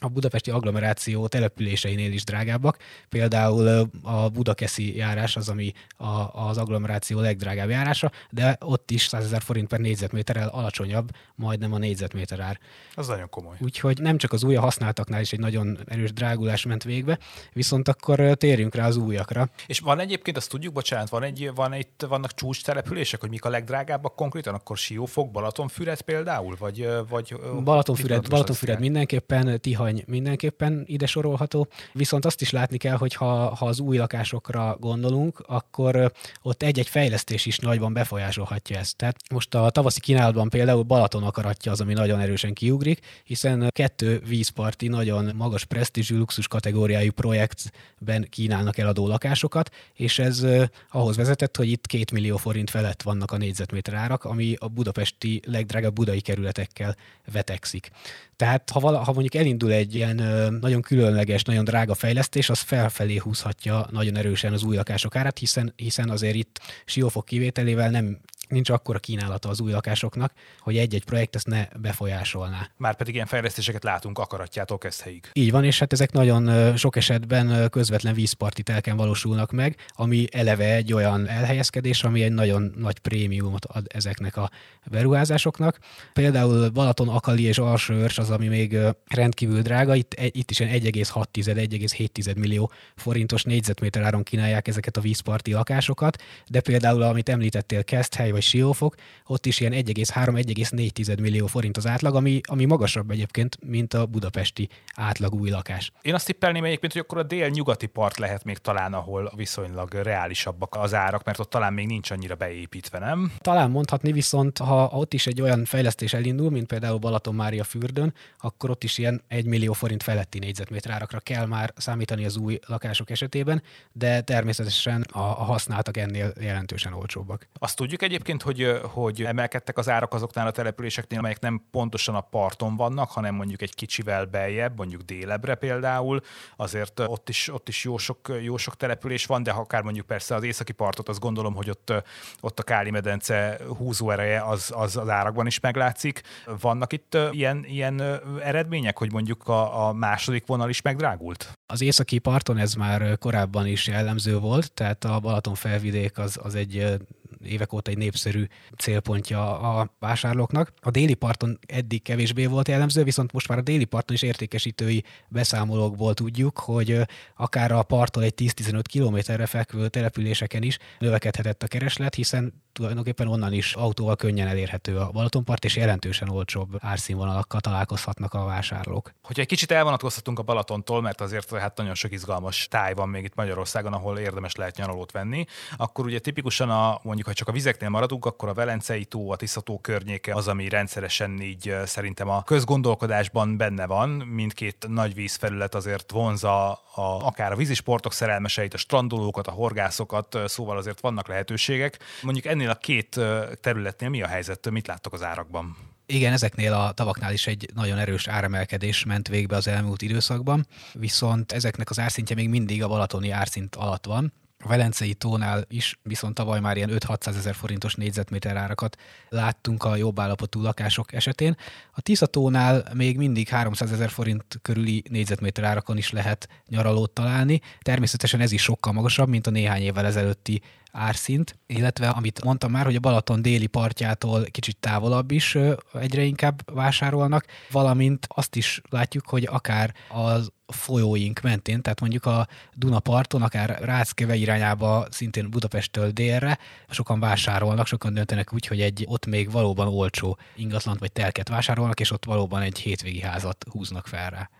a 0.00 0.08
budapesti 0.08 0.50
agglomeráció 0.50 1.26
településeinél 1.26 2.12
is 2.12 2.24
drágábbak. 2.24 2.76
Például 3.08 3.90
a 4.02 4.28
Budakeszi 4.28 4.96
járás 4.96 5.36
az, 5.36 5.48
ami 5.48 5.72
a, 5.96 6.06
az 6.32 6.58
agglomeráció 6.58 7.20
legdrágább 7.20 7.68
járása, 7.68 8.12
de 8.30 8.56
ott 8.60 8.90
is 8.90 9.06
100 9.06 9.24
ezer 9.24 9.42
forint 9.42 9.68
per 9.68 9.80
négyzetméterrel 9.80 10.48
alacsonyabb, 10.48 11.10
majdnem 11.34 11.72
a 11.72 11.78
négyzetméter 11.78 12.40
ár. 12.40 12.58
Az 12.94 13.06
nagyon 13.06 13.28
komoly. 13.28 13.56
Úgyhogy 13.60 14.00
nem 14.00 14.16
csak 14.16 14.32
az 14.32 14.44
új 14.44 14.54
használtaknál 14.54 15.20
is 15.20 15.32
egy 15.32 15.38
nagyon 15.38 15.78
erős 15.86 16.12
drágulás 16.12 16.64
ment 16.64 16.82
végbe, 16.84 17.18
viszont 17.52 17.88
akkor 17.88 18.34
térjünk 18.34 18.74
rá 18.74 18.86
az 18.86 18.96
újakra. 18.96 19.48
És 19.66 19.78
van 19.78 20.00
egyébként, 20.00 20.36
azt 20.36 20.50
tudjuk, 20.50 20.72
bocsánat, 20.72 21.08
van 21.08 21.22
egy, 21.22 21.50
van 21.54 21.74
itt, 21.74 22.04
vannak 22.08 22.34
csúcs 22.34 22.64
települések, 22.64 23.20
hogy 23.20 23.30
mik 23.30 23.44
a 23.44 23.48
legdrágábbak 23.48 24.14
konkrétan, 24.14 24.54
akkor 24.54 24.76
Siófok, 24.76 25.30
Balatonfüred 25.30 26.00
például, 26.00 26.56
vagy, 26.58 26.88
vagy 27.08 27.36
Balatonfüred, 27.64 28.28
Balatonfüred 28.28 28.80
mindenképpen, 28.80 29.60
Tiha 29.60 29.85
Tihany 29.86 30.04
mindenképpen 30.06 30.84
ide 30.86 31.06
sorolható, 31.06 31.68
viszont 31.92 32.24
azt 32.24 32.40
is 32.40 32.50
látni 32.50 32.76
kell, 32.76 32.96
hogy 32.96 33.14
ha, 33.14 33.54
ha 33.54 33.66
az 33.66 33.80
új 33.80 33.96
lakásokra 33.96 34.76
gondolunk, 34.80 35.44
akkor 35.46 36.12
ott 36.42 36.62
egy-egy 36.62 36.88
fejlesztés 36.88 37.46
is 37.46 37.58
nagyban 37.58 37.92
befolyásolhatja 37.92 38.78
ezt. 38.78 38.96
Tehát 38.96 39.16
most 39.30 39.54
a 39.54 39.70
tavaszi 39.70 40.00
kínálatban 40.00 40.48
például 40.48 40.82
Balaton 40.82 41.22
akaratja 41.22 41.72
az, 41.72 41.80
ami 41.80 41.92
nagyon 41.92 42.20
erősen 42.20 42.52
kiugrik, 42.52 43.00
hiszen 43.24 43.70
kettő 43.72 44.22
vízparti, 44.28 44.88
nagyon 44.88 45.34
magas 45.34 45.64
presztízsű 45.64 46.16
luxus 46.16 46.48
kategóriájú 46.48 47.12
projektben 47.12 48.26
kínálnak 48.30 48.78
eladó 48.78 49.06
lakásokat, 49.06 49.70
és 49.94 50.18
ez 50.18 50.46
ahhoz 50.90 51.16
vezetett, 51.16 51.56
hogy 51.56 51.70
itt 51.70 51.86
két 51.86 52.10
millió 52.10 52.36
forint 52.36 52.70
felett 52.70 53.02
vannak 53.02 53.30
a 53.30 53.36
négyzetméter 53.36 53.94
árak, 53.94 54.24
ami 54.24 54.54
a 54.58 54.68
budapesti 54.68 55.40
legdrágább 55.44 55.92
budai 55.92 56.20
kerületekkel 56.20 56.96
vetekszik. 57.32 57.90
Tehát 58.36 58.70
ha, 58.70 58.80
vala, 58.80 58.98
ha 58.98 59.12
mondjuk 59.12 59.34
elindul 59.34 59.72
egy 59.76 59.94
ilyen 59.94 60.16
nagyon 60.60 60.82
különleges, 60.82 61.42
nagyon 61.42 61.64
drága 61.64 61.94
fejlesztés, 61.94 62.50
az 62.50 62.60
felfelé 62.60 63.16
húzhatja 63.16 63.86
nagyon 63.90 64.16
erősen 64.16 64.52
az 64.52 64.62
új 64.62 64.76
lakások 64.76 65.16
árát, 65.16 65.38
hiszen, 65.38 65.72
hiszen 65.76 66.10
azért 66.10 66.34
itt 66.34 66.60
siófok 66.84 67.24
kivételével 67.24 67.90
nem 67.90 68.18
nincs 68.48 68.70
akkora 68.70 68.98
kínálata 68.98 69.48
az 69.48 69.60
új 69.60 69.72
lakásoknak, 69.72 70.32
hogy 70.58 70.76
egy-egy 70.76 71.04
projekt 71.04 71.34
ezt 71.34 71.46
ne 71.46 71.66
befolyásolná. 71.80 72.70
Már 72.76 72.96
pedig 72.96 73.14
ilyen 73.14 73.26
fejlesztéseket 73.26 73.84
látunk 73.84 74.18
akaratjától 74.18 74.78
kezdheig. 74.78 75.30
Így 75.32 75.50
van, 75.50 75.64
és 75.64 75.78
hát 75.78 75.92
ezek 75.92 76.12
nagyon 76.12 76.76
sok 76.76 76.96
esetben 76.96 77.70
közvetlen 77.70 78.14
vízparti 78.14 78.62
telken 78.62 78.96
valósulnak 78.96 79.52
meg, 79.52 79.76
ami 79.88 80.26
eleve 80.32 80.74
egy 80.74 80.92
olyan 80.92 81.28
elhelyezkedés, 81.28 82.04
ami 82.04 82.22
egy 82.22 82.32
nagyon 82.32 82.74
nagy 82.76 82.98
prémiumot 82.98 83.64
ad 83.64 83.86
ezeknek 83.88 84.36
a 84.36 84.50
beruházásoknak. 84.90 85.78
Például 86.12 86.68
Balaton, 86.68 87.08
Akali 87.08 87.42
és 87.42 87.58
Alsőrs 87.58 88.18
az, 88.18 88.30
ami 88.30 88.48
még 88.48 88.78
rendkívül 89.06 89.62
drága, 89.62 89.94
itt, 89.94 90.14
itt 90.20 90.50
is 90.50 90.58
1,6-1,7 90.58 92.36
millió 92.36 92.70
forintos 92.96 93.42
négyzetméter 93.42 94.02
áron 94.02 94.22
kínálják 94.22 94.68
ezeket 94.68 94.96
a 94.96 95.00
vízparti 95.00 95.52
lakásokat, 95.52 96.22
de 96.48 96.60
például, 96.60 97.02
amit 97.02 97.28
említettél, 97.28 97.84
Keszthely 97.84 98.30
vagy 98.36 98.44
Siófok, 98.44 98.94
ott 99.26 99.46
is 99.46 99.60
ilyen 99.60 99.72
1,3-1,4 99.72 101.20
millió 101.20 101.46
forint 101.46 101.76
az 101.76 101.86
átlag, 101.86 102.14
ami, 102.14 102.40
ami 102.42 102.64
magasabb 102.64 103.10
egyébként, 103.10 103.58
mint 103.64 103.94
a 103.94 104.06
budapesti 104.06 104.68
átlag 104.94 105.34
új 105.34 105.50
lakás. 105.50 105.92
Én 106.02 106.14
azt 106.14 106.26
tippelném 106.26 106.64
egyébként, 106.64 106.92
hogy 106.92 107.00
akkor 107.00 107.18
a 107.18 107.22
dél-nyugati 107.22 107.86
part 107.86 108.18
lehet 108.18 108.44
még 108.44 108.58
talán, 108.58 108.94
ahol 108.94 109.32
viszonylag 109.36 109.92
reálisabbak 109.94 110.74
az 110.74 110.94
árak, 110.94 111.24
mert 111.24 111.38
ott 111.38 111.50
talán 111.50 111.72
még 111.72 111.86
nincs 111.86 112.10
annyira 112.10 112.34
beépítve, 112.34 112.98
nem? 112.98 113.32
Talán 113.38 113.70
mondhatni, 113.70 114.12
viszont 114.12 114.58
ha 114.58 114.88
ott 114.92 115.14
is 115.14 115.26
egy 115.26 115.40
olyan 115.40 115.64
fejlesztés 115.64 116.12
elindul, 116.12 116.50
mint 116.50 116.66
például 116.66 116.98
Balaton 116.98 117.34
Mária 117.34 117.64
fürdőn, 117.64 118.14
akkor 118.38 118.70
ott 118.70 118.84
is 118.84 118.98
ilyen 118.98 119.22
1 119.28 119.44
millió 119.44 119.72
forint 119.72 120.02
feletti 120.02 120.38
négyzetméter 120.38 120.92
árakra 120.92 121.18
kell 121.18 121.46
már 121.46 121.72
számítani 121.76 122.24
az 122.24 122.36
új 122.36 122.58
lakások 122.66 123.10
esetében, 123.10 123.62
de 123.92 124.20
természetesen 124.20 125.02
a, 125.02 125.18
a 125.18 125.44
használtak 125.44 125.96
ennél 125.96 126.32
jelentősen 126.40 126.92
olcsóbbak. 126.92 127.48
Azt 127.58 127.76
tudjuk 127.76 128.02
egyébként, 128.02 128.25
hogy, 128.42 128.80
hogy 128.82 129.22
emelkedtek 129.22 129.78
az 129.78 129.88
árak 129.88 130.14
azoknál 130.14 130.46
a 130.46 130.50
településeknél, 130.50 131.18
amelyek 131.18 131.40
nem 131.40 131.62
pontosan 131.70 132.14
a 132.14 132.20
parton 132.20 132.76
vannak, 132.76 133.10
hanem 133.10 133.34
mondjuk 133.34 133.62
egy 133.62 133.74
kicsivel 133.74 134.24
beljebb, 134.24 134.76
mondjuk 134.76 135.02
délebre 135.02 135.54
például, 135.54 136.20
azért 136.56 137.00
ott 137.00 137.28
is, 137.28 137.48
ott 137.52 137.68
is 137.68 137.84
jó, 137.84 137.96
sok, 137.96 138.18
jó 138.42 138.56
sok 138.56 138.76
település 138.76 139.26
van, 139.26 139.42
de 139.42 139.50
ha 139.50 139.60
akár 139.60 139.82
mondjuk 139.82 140.06
persze 140.06 140.34
az 140.34 140.42
északi 140.42 140.72
partot, 140.72 141.08
azt 141.08 141.20
gondolom, 141.20 141.54
hogy 141.54 141.70
ott, 141.70 141.92
ott 142.40 142.58
a 142.58 142.62
Káli 142.62 142.90
medence 142.90 143.58
húzó 143.76 144.10
ereje 144.10 144.42
az, 144.42 144.72
az 144.74 144.96
az 144.96 145.08
árakban 145.08 145.46
is 145.46 145.60
meglátszik. 145.60 146.22
Vannak 146.60 146.92
itt 146.92 147.16
ilyen, 147.30 147.64
ilyen 147.64 148.02
eredmények, 148.42 148.98
hogy 148.98 149.12
mondjuk 149.12 149.48
a, 149.48 149.88
a 149.88 149.92
második 149.92 150.46
vonal 150.46 150.68
is 150.68 150.82
megdrágult? 150.82 151.52
Az 151.66 151.80
északi 151.80 152.18
parton 152.18 152.58
ez 152.58 152.74
már 152.74 153.18
korábban 153.18 153.66
is 153.66 153.86
jellemző 153.86 154.38
volt, 154.38 154.72
tehát 154.72 155.04
a 155.04 155.20
Balaton 155.20 155.54
felvidék 155.54 156.18
az, 156.18 156.38
az 156.42 156.54
egy 156.54 156.96
évek 157.44 157.72
óta 157.72 157.90
egy 157.90 157.98
népszerű 157.98 158.44
célpontja 158.78 159.60
a 159.60 159.94
vásárlóknak. 159.98 160.72
A 160.80 160.90
déli 160.90 161.14
parton 161.14 161.58
eddig 161.66 162.02
kevésbé 162.02 162.46
volt 162.46 162.68
jellemző, 162.68 163.02
viszont 163.02 163.32
most 163.32 163.48
már 163.48 163.58
a 163.58 163.62
déli 163.62 163.84
parton 163.84 164.14
is 164.14 164.22
értékesítői 164.22 165.04
beszámolókból 165.28 166.14
tudjuk, 166.14 166.58
hogy 166.58 167.00
akár 167.36 167.72
a 167.72 167.82
parttól 167.82 168.22
egy 168.22 168.34
10-15 168.36 168.82
kilométerre 168.82 169.46
fekvő 169.46 169.88
településeken 169.88 170.62
is 170.62 170.78
növekedhetett 170.98 171.62
a 171.62 171.66
kereslet, 171.66 172.14
hiszen 172.14 172.64
tulajdonképpen 172.76 173.28
onnan 173.28 173.52
is 173.52 173.74
autóval 173.74 174.16
könnyen 174.16 174.48
elérhető 174.48 174.98
a 174.98 175.10
Balatonpart, 175.10 175.64
és 175.64 175.76
jelentősen 175.76 176.28
olcsóbb 176.28 176.76
árszínvonalakkal 176.78 177.60
találkozhatnak 177.60 178.34
a 178.34 178.44
vásárlók. 178.44 179.12
Hogyha 179.22 179.42
egy 179.42 179.48
kicsit 179.48 179.70
elvonatkozhatunk 179.70 180.38
a 180.38 180.42
Balatontól, 180.42 181.02
mert 181.02 181.20
azért 181.20 181.54
hát 181.54 181.76
nagyon 181.76 181.94
sok 181.94 182.12
izgalmas 182.12 182.68
táj 182.70 182.94
van 182.94 183.08
még 183.08 183.24
itt 183.24 183.34
Magyarországon, 183.34 183.92
ahol 183.92 184.18
érdemes 184.18 184.54
lehet 184.54 184.76
nyaralót 184.76 185.12
venni, 185.12 185.44
akkor 185.76 186.04
ugye 186.04 186.18
tipikusan 186.18 186.70
a, 186.70 187.00
mondjuk, 187.02 187.25
ha 187.26 187.32
csak 187.32 187.48
a 187.48 187.52
vizeknél 187.52 187.88
maradunk, 187.88 188.24
akkor 188.24 188.48
a 188.48 188.54
Velencei 188.54 189.04
tó, 189.04 189.30
a 189.30 189.36
Tiszató 189.36 189.78
környéke 189.78 190.34
az, 190.34 190.48
ami 190.48 190.68
rendszeresen 190.68 191.40
így 191.40 191.76
szerintem 191.84 192.28
a 192.28 192.42
közgondolkodásban 192.42 193.56
benne 193.56 193.86
van. 193.86 194.10
Mindkét 194.10 194.86
nagy 194.88 195.14
vízfelület 195.14 195.74
azért 195.74 196.10
vonza 196.10 196.72
a, 196.72 197.26
akár 197.26 197.52
a 197.52 197.56
vízisportok 197.56 198.12
szerelmeseit, 198.12 198.74
a 198.74 198.76
strandolókat, 198.76 199.46
a 199.46 199.50
horgászokat, 199.50 200.38
szóval 200.46 200.76
azért 200.76 201.00
vannak 201.00 201.28
lehetőségek. 201.28 201.98
Mondjuk 202.22 202.44
ennél 202.44 202.70
a 202.70 202.74
két 202.74 203.20
területnél 203.60 204.08
mi 204.08 204.22
a 204.22 204.26
helyzet, 204.26 204.70
mit 204.70 204.86
láttok 204.86 205.12
az 205.12 205.22
árakban? 205.22 205.76
Igen, 206.06 206.32
ezeknél 206.32 206.72
a 206.72 206.92
tavaknál 206.92 207.32
is 207.32 207.46
egy 207.46 207.70
nagyon 207.74 207.98
erős 207.98 208.26
áremelkedés 208.28 209.04
ment 209.04 209.28
végbe 209.28 209.56
az 209.56 209.68
elmúlt 209.68 210.02
időszakban, 210.02 210.66
viszont 210.92 211.52
ezeknek 211.52 211.90
az 211.90 211.98
árszintje 211.98 212.36
még 212.36 212.48
mindig 212.48 212.82
a 212.82 212.88
balatoni 212.88 213.30
árszint 213.30 213.74
alatt 213.74 214.04
van, 214.04 214.32
a 214.66 214.68
Velencei 214.68 215.14
tónál 215.14 215.64
is 215.68 215.98
viszont 216.02 216.34
tavaly 216.34 216.60
már 216.60 216.76
ilyen 216.76 216.90
5-600 216.92 217.36
ezer 217.36 217.54
forintos 217.54 217.94
négyzetméter 217.94 218.56
árakat 218.56 218.96
láttunk 219.28 219.84
a 219.84 219.96
jobb 219.96 220.20
állapotú 220.20 220.62
lakások 220.62 221.12
esetén. 221.12 221.56
A 221.92 222.00
Tisza 222.00 222.26
tónál 222.26 222.90
még 222.94 223.16
mindig 223.16 223.48
300 223.48 223.92
ezer 223.92 224.10
forint 224.10 224.58
körüli 224.62 225.02
négyzetméter 225.10 225.64
árakon 225.64 225.96
is 225.96 226.10
lehet 226.10 226.48
nyaralót 226.68 227.10
találni. 227.10 227.60
Természetesen 227.80 228.40
ez 228.40 228.52
is 228.52 228.62
sokkal 228.62 228.92
magasabb, 228.92 229.28
mint 229.28 229.46
a 229.46 229.50
néhány 229.50 229.82
évvel 229.82 230.06
ezelőtti 230.06 230.62
árszint, 230.96 231.58
illetve 231.66 232.08
amit 232.08 232.44
mondtam 232.44 232.70
már, 232.70 232.84
hogy 232.84 232.96
a 232.96 233.00
Balaton 233.00 233.42
déli 233.42 233.66
partjától 233.66 234.44
kicsit 234.44 234.76
távolabb 234.76 235.30
is 235.30 235.58
egyre 235.92 236.22
inkább 236.22 236.74
vásárolnak, 236.74 237.46
valamint 237.70 238.26
azt 238.28 238.56
is 238.56 238.82
látjuk, 238.90 239.28
hogy 239.28 239.48
akár 239.50 239.94
az 240.08 240.50
folyóink 240.66 241.40
mentén, 241.40 241.82
tehát 241.82 242.00
mondjuk 242.00 242.24
a 242.24 242.48
Dunaparton, 242.74 243.42
akár 243.42 243.78
Ráckeve 243.82 244.34
irányába, 244.34 245.06
szintén 245.10 245.50
Budapesttől 245.50 246.10
délre, 246.10 246.58
sokan 246.88 247.20
vásárolnak, 247.20 247.86
sokan 247.86 248.14
döntenek 248.14 248.52
úgy, 248.52 248.66
hogy 248.66 248.80
egy 248.80 249.04
ott 249.08 249.26
még 249.26 249.50
valóban 249.50 249.88
olcsó 249.88 250.38
ingatlant 250.54 250.98
vagy 250.98 251.12
telket 251.12 251.48
vásárolnak, 251.48 252.00
és 252.00 252.10
ott 252.10 252.24
valóban 252.24 252.62
egy 252.62 252.78
hétvégi 252.78 253.20
házat 253.20 253.64
húznak 253.70 254.06
fel 254.06 254.30
rá. 254.30 254.50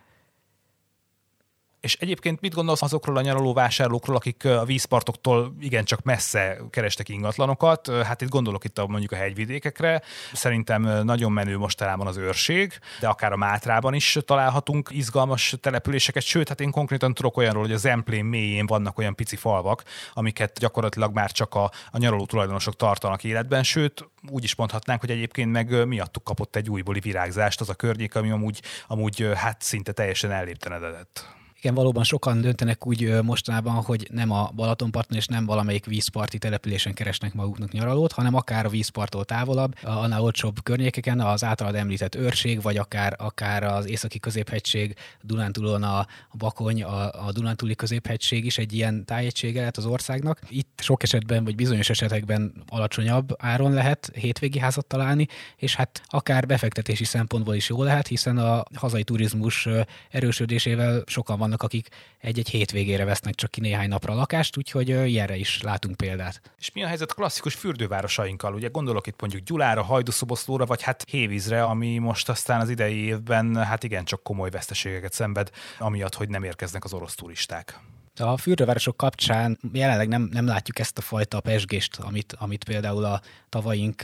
És 1.87 1.97
egyébként 1.99 2.41
mit 2.41 2.53
gondolsz 2.53 2.81
azokról 2.81 3.17
a 3.17 3.21
nyaraló 3.21 3.53
vásárlókról, 3.53 4.15
akik 4.15 4.45
a 4.45 4.65
vízpartoktól 4.65 5.55
igencsak 5.59 6.03
messze 6.03 6.57
kerestek 6.69 7.09
ingatlanokat? 7.09 7.91
Hát 8.03 8.21
itt 8.21 8.29
gondolok 8.29 8.63
itt 8.63 8.77
a, 8.77 8.87
mondjuk 8.87 9.11
a 9.11 9.15
hegyvidékekre. 9.15 10.01
Szerintem 10.33 10.81
nagyon 10.81 11.31
menő 11.31 11.57
mostanában 11.57 12.07
az 12.07 12.17
őrség, 12.17 12.79
de 12.99 13.07
akár 13.07 13.31
a 13.31 13.37
Mátrában 13.37 13.93
is 13.93 14.17
találhatunk 14.25 14.89
izgalmas 14.91 15.55
településeket. 15.61 16.23
Sőt, 16.23 16.47
hát 16.47 16.61
én 16.61 16.71
konkrétan 16.71 17.13
tudok 17.13 17.37
olyanról, 17.37 17.63
hogy 17.63 17.71
az 17.71 17.85
Emplén 17.85 18.25
mélyén 18.25 18.65
vannak 18.65 18.97
olyan 18.97 19.15
pici 19.15 19.35
falvak, 19.35 19.83
amiket 20.13 20.59
gyakorlatilag 20.59 21.13
már 21.13 21.31
csak 21.31 21.55
a, 21.55 21.71
a 21.91 21.97
nyaraló 21.97 22.25
tulajdonosok 22.25 22.75
tartanak 22.75 23.23
életben. 23.23 23.63
Sőt, 23.63 24.09
úgy 24.29 24.43
is 24.43 24.55
mondhatnánk, 24.55 24.99
hogy 24.99 25.11
egyébként 25.11 25.51
meg 25.51 25.87
miattuk 25.87 26.23
kapott 26.23 26.55
egy 26.55 26.69
újbóli 26.69 26.99
virágzást 26.99 27.61
az 27.61 27.69
a 27.69 27.75
környék, 27.75 28.15
ami 28.15 28.31
amúgy, 28.31 28.61
amúgy 28.87 29.29
hát 29.35 29.61
szinte 29.61 29.91
teljesen 29.91 30.31
elléptenedett. 30.31 31.36
Igen, 31.59 31.73
valóban 31.73 32.03
sokan 32.03 32.41
döntenek 32.41 32.87
úgy 32.87 33.21
mostanában, 33.23 33.73
hogy 33.73 34.07
nem 34.11 34.31
a 34.31 34.51
Balatonparton 34.55 35.17
és 35.17 35.25
nem 35.25 35.45
valamelyik 35.45 35.85
vízparti 35.85 36.37
településen 36.37 36.93
keresnek 36.93 37.33
maguknak 37.33 37.71
nyaralót, 37.71 38.11
hanem 38.11 38.35
akár 38.35 38.65
a 38.65 38.69
vízparttól 38.69 39.25
távolabb, 39.25 39.75
annál 39.83 40.21
olcsóbb 40.21 40.63
környékeken, 40.63 41.19
az 41.19 41.43
általad 41.43 41.75
említett 41.75 42.15
őrség, 42.15 42.61
vagy 42.61 42.77
akár, 42.77 43.15
akár 43.17 43.63
az 43.63 43.89
északi 43.89 44.19
középhegység, 44.19 44.95
Dunántúlon 45.21 45.83
a 45.83 46.07
Bakony, 46.33 46.83
a, 46.83 47.25
a 47.25 47.31
Dunántúli 47.31 47.75
középhegység 47.75 48.45
is 48.45 48.57
egy 48.57 48.73
ilyen 48.73 49.05
tájegysége 49.05 49.59
lehet 49.59 49.77
az 49.77 49.85
országnak. 49.85 50.39
Itt 50.49 50.79
sok 50.83 51.03
esetben, 51.03 51.43
vagy 51.43 51.55
bizonyos 51.55 51.89
esetekben 51.89 52.63
alacsonyabb 52.67 53.35
áron 53.37 53.73
lehet 53.73 54.11
hétvégi 54.13 54.59
házat 54.59 54.85
találni, 54.85 55.27
és 55.55 55.75
hát 55.75 56.01
akár 56.05 56.45
befektetési 56.45 57.03
szempontból 57.03 57.55
is 57.55 57.69
jó 57.69 57.83
lehet, 57.83 58.07
hiszen 58.07 58.37
a 58.37 58.63
hazai 58.73 59.03
turizmus 59.03 59.67
erősödésével 60.09 61.03
sokan 61.05 61.45
vannak, 61.47 61.63
akik 61.63 61.87
egy-egy 62.19 62.49
hétvégére 62.49 63.05
vesznek 63.05 63.35
csak 63.35 63.51
ki 63.51 63.59
néhány 63.59 63.87
napra 63.87 64.13
lakást, 64.13 64.57
úgyhogy 64.57 64.89
ilyenre 64.89 65.35
is 65.35 65.61
látunk 65.61 65.95
példát. 65.95 66.41
És 66.59 66.71
mi 66.71 66.83
a 66.83 66.87
helyzet 66.87 67.13
klasszikus 67.13 67.53
fürdővárosainkkal? 67.53 68.53
Ugye 68.53 68.67
gondolok 68.67 69.07
itt 69.07 69.21
mondjuk 69.21 69.43
Gyulára, 69.43 69.83
Hajdúszoboszlóra, 69.83 70.65
vagy 70.65 70.81
hát 70.81 71.03
Hévízre, 71.09 71.63
ami 71.63 71.97
most 71.97 72.29
aztán 72.29 72.61
az 72.61 72.69
idei 72.69 72.97
évben 72.97 73.55
hát 73.55 73.83
igen 73.83 74.05
csak 74.05 74.23
komoly 74.23 74.49
veszteségeket 74.49 75.13
szenved, 75.13 75.49
amiatt, 75.79 76.15
hogy 76.15 76.29
nem 76.29 76.43
érkeznek 76.43 76.83
az 76.83 76.93
orosz 76.93 77.15
turisták. 77.15 77.79
A 78.19 78.37
fürdővárosok 78.37 78.97
kapcsán 78.97 79.59
jelenleg 79.73 80.07
nem, 80.07 80.29
nem 80.31 80.45
látjuk 80.45 80.79
ezt 80.79 80.97
a 80.97 81.01
fajta 81.01 81.39
pesgést, 81.39 81.95
amit, 81.95 82.35
amit 82.39 82.63
például 82.63 83.05
a 83.05 83.21
tavaink 83.49 84.03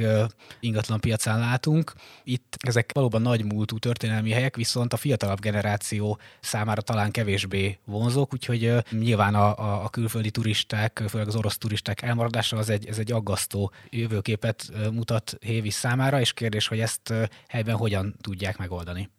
ingatlan 0.59 0.99
piacán 0.99 1.39
látunk. 1.39 1.93
Itt 2.23 2.57
ezek 2.59 2.91
valóban 2.93 3.21
nagy 3.21 3.45
múltú 3.45 3.77
történelmi 3.77 4.31
helyek, 4.31 4.55
viszont 4.55 4.93
a 4.93 4.97
fiatalabb 4.97 5.39
generáció 5.39 6.19
számára 6.39 6.81
talán 6.81 7.11
kevésbé 7.11 7.79
vonzók, 7.85 8.33
úgyhogy 8.33 8.75
nyilván 8.91 9.35
a, 9.35 9.57
a, 9.57 9.83
a 9.83 9.89
külföldi 9.89 10.31
turisták, 10.31 11.03
főleg 11.07 11.27
az 11.27 11.35
orosz 11.35 11.57
turisták 11.57 12.01
elmaradása 12.01 12.57
az 12.57 12.69
egy, 12.69 12.87
ez 12.87 12.99
egy 12.99 13.11
aggasztó 13.11 13.71
jövőképet 13.89 14.71
mutat 14.91 15.37
Hévis 15.39 15.73
számára, 15.73 16.19
és 16.19 16.33
kérdés, 16.33 16.67
hogy 16.67 16.79
ezt 16.79 17.13
helyben 17.47 17.75
hogyan 17.75 18.15
tudják 18.21 18.57
megoldani. 18.57 19.09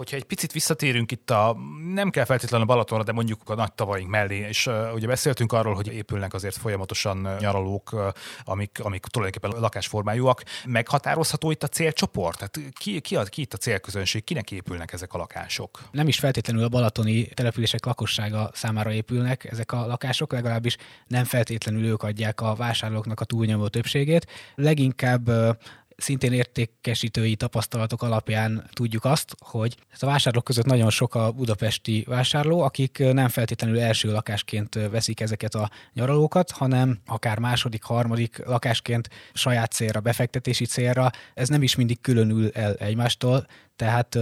Hogyha 0.00 0.16
egy 0.16 0.24
picit 0.24 0.52
visszatérünk 0.52 1.12
itt 1.12 1.30
a, 1.30 1.56
nem 1.92 2.10
kell 2.10 2.24
feltétlenül 2.24 2.66
a 2.66 2.70
Balatonra, 2.70 3.04
de 3.04 3.12
mondjuk 3.12 3.40
a 3.48 3.54
nagy 3.54 3.72
tavaink 3.72 4.08
mellé, 4.08 4.36
és 4.36 4.66
uh, 4.66 4.94
ugye 4.94 5.06
beszéltünk 5.06 5.52
arról, 5.52 5.74
hogy 5.74 5.92
épülnek 5.92 6.34
azért 6.34 6.56
folyamatosan 6.56 7.36
nyaralók, 7.38 7.92
uh, 7.92 8.06
amik, 8.44 8.78
amik 8.82 9.06
tulajdonképpen 9.06 9.60
lakásformájúak. 9.60 10.42
Meghatározható 10.64 11.50
itt 11.50 11.62
a 11.62 11.66
célcsoport? 11.66 12.38
Tehát 12.38 12.72
ki, 12.74 13.00
ki, 13.00 13.16
a, 13.16 13.22
ki 13.22 13.40
itt 13.40 13.54
a 13.54 13.56
célközönség? 13.56 14.24
Kinek 14.24 14.50
épülnek 14.50 14.92
ezek 14.92 15.14
a 15.14 15.18
lakások? 15.18 15.78
Nem 15.90 16.08
is 16.08 16.18
feltétlenül 16.18 16.64
a 16.64 16.68
balatoni 16.68 17.26
települések 17.26 17.84
lakossága 17.84 18.50
számára 18.54 18.92
épülnek 18.92 19.44
ezek 19.44 19.72
a 19.72 19.86
lakások, 19.86 20.32
legalábbis 20.32 20.76
nem 21.06 21.24
feltétlenül 21.24 21.84
ők 21.84 22.02
adják 22.02 22.40
a 22.40 22.54
vásárlóknak 22.54 23.20
a 23.20 23.24
túlnyomó 23.24 23.68
többségét. 23.68 24.26
Leginkább 24.54 25.30
szintén 26.00 26.32
értékesítői 26.32 27.36
tapasztalatok 27.36 28.02
alapján 28.02 28.64
tudjuk 28.72 29.04
azt, 29.04 29.34
hogy 29.38 29.76
a 30.00 30.06
vásárlók 30.06 30.44
között 30.44 30.64
nagyon 30.64 30.90
sok 30.90 31.14
a 31.14 31.32
budapesti 31.32 32.04
vásárló, 32.08 32.60
akik 32.60 32.98
nem 32.98 33.28
feltétlenül 33.28 33.80
első 33.80 34.12
lakásként 34.12 34.74
veszik 34.74 35.20
ezeket 35.20 35.54
a 35.54 35.70
nyaralókat, 35.92 36.50
hanem 36.50 36.98
akár 37.06 37.38
második, 37.38 37.82
harmadik 37.82 38.46
lakásként 38.46 39.08
saját 39.32 39.72
célra, 39.72 40.00
befektetési 40.00 40.64
célra. 40.64 41.10
Ez 41.34 41.48
nem 41.48 41.62
is 41.62 41.74
mindig 41.74 42.00
különül 42.00 42.50
el 42.52 42.74
egymástól, 42.74 43.46
tehát 43.80 44.18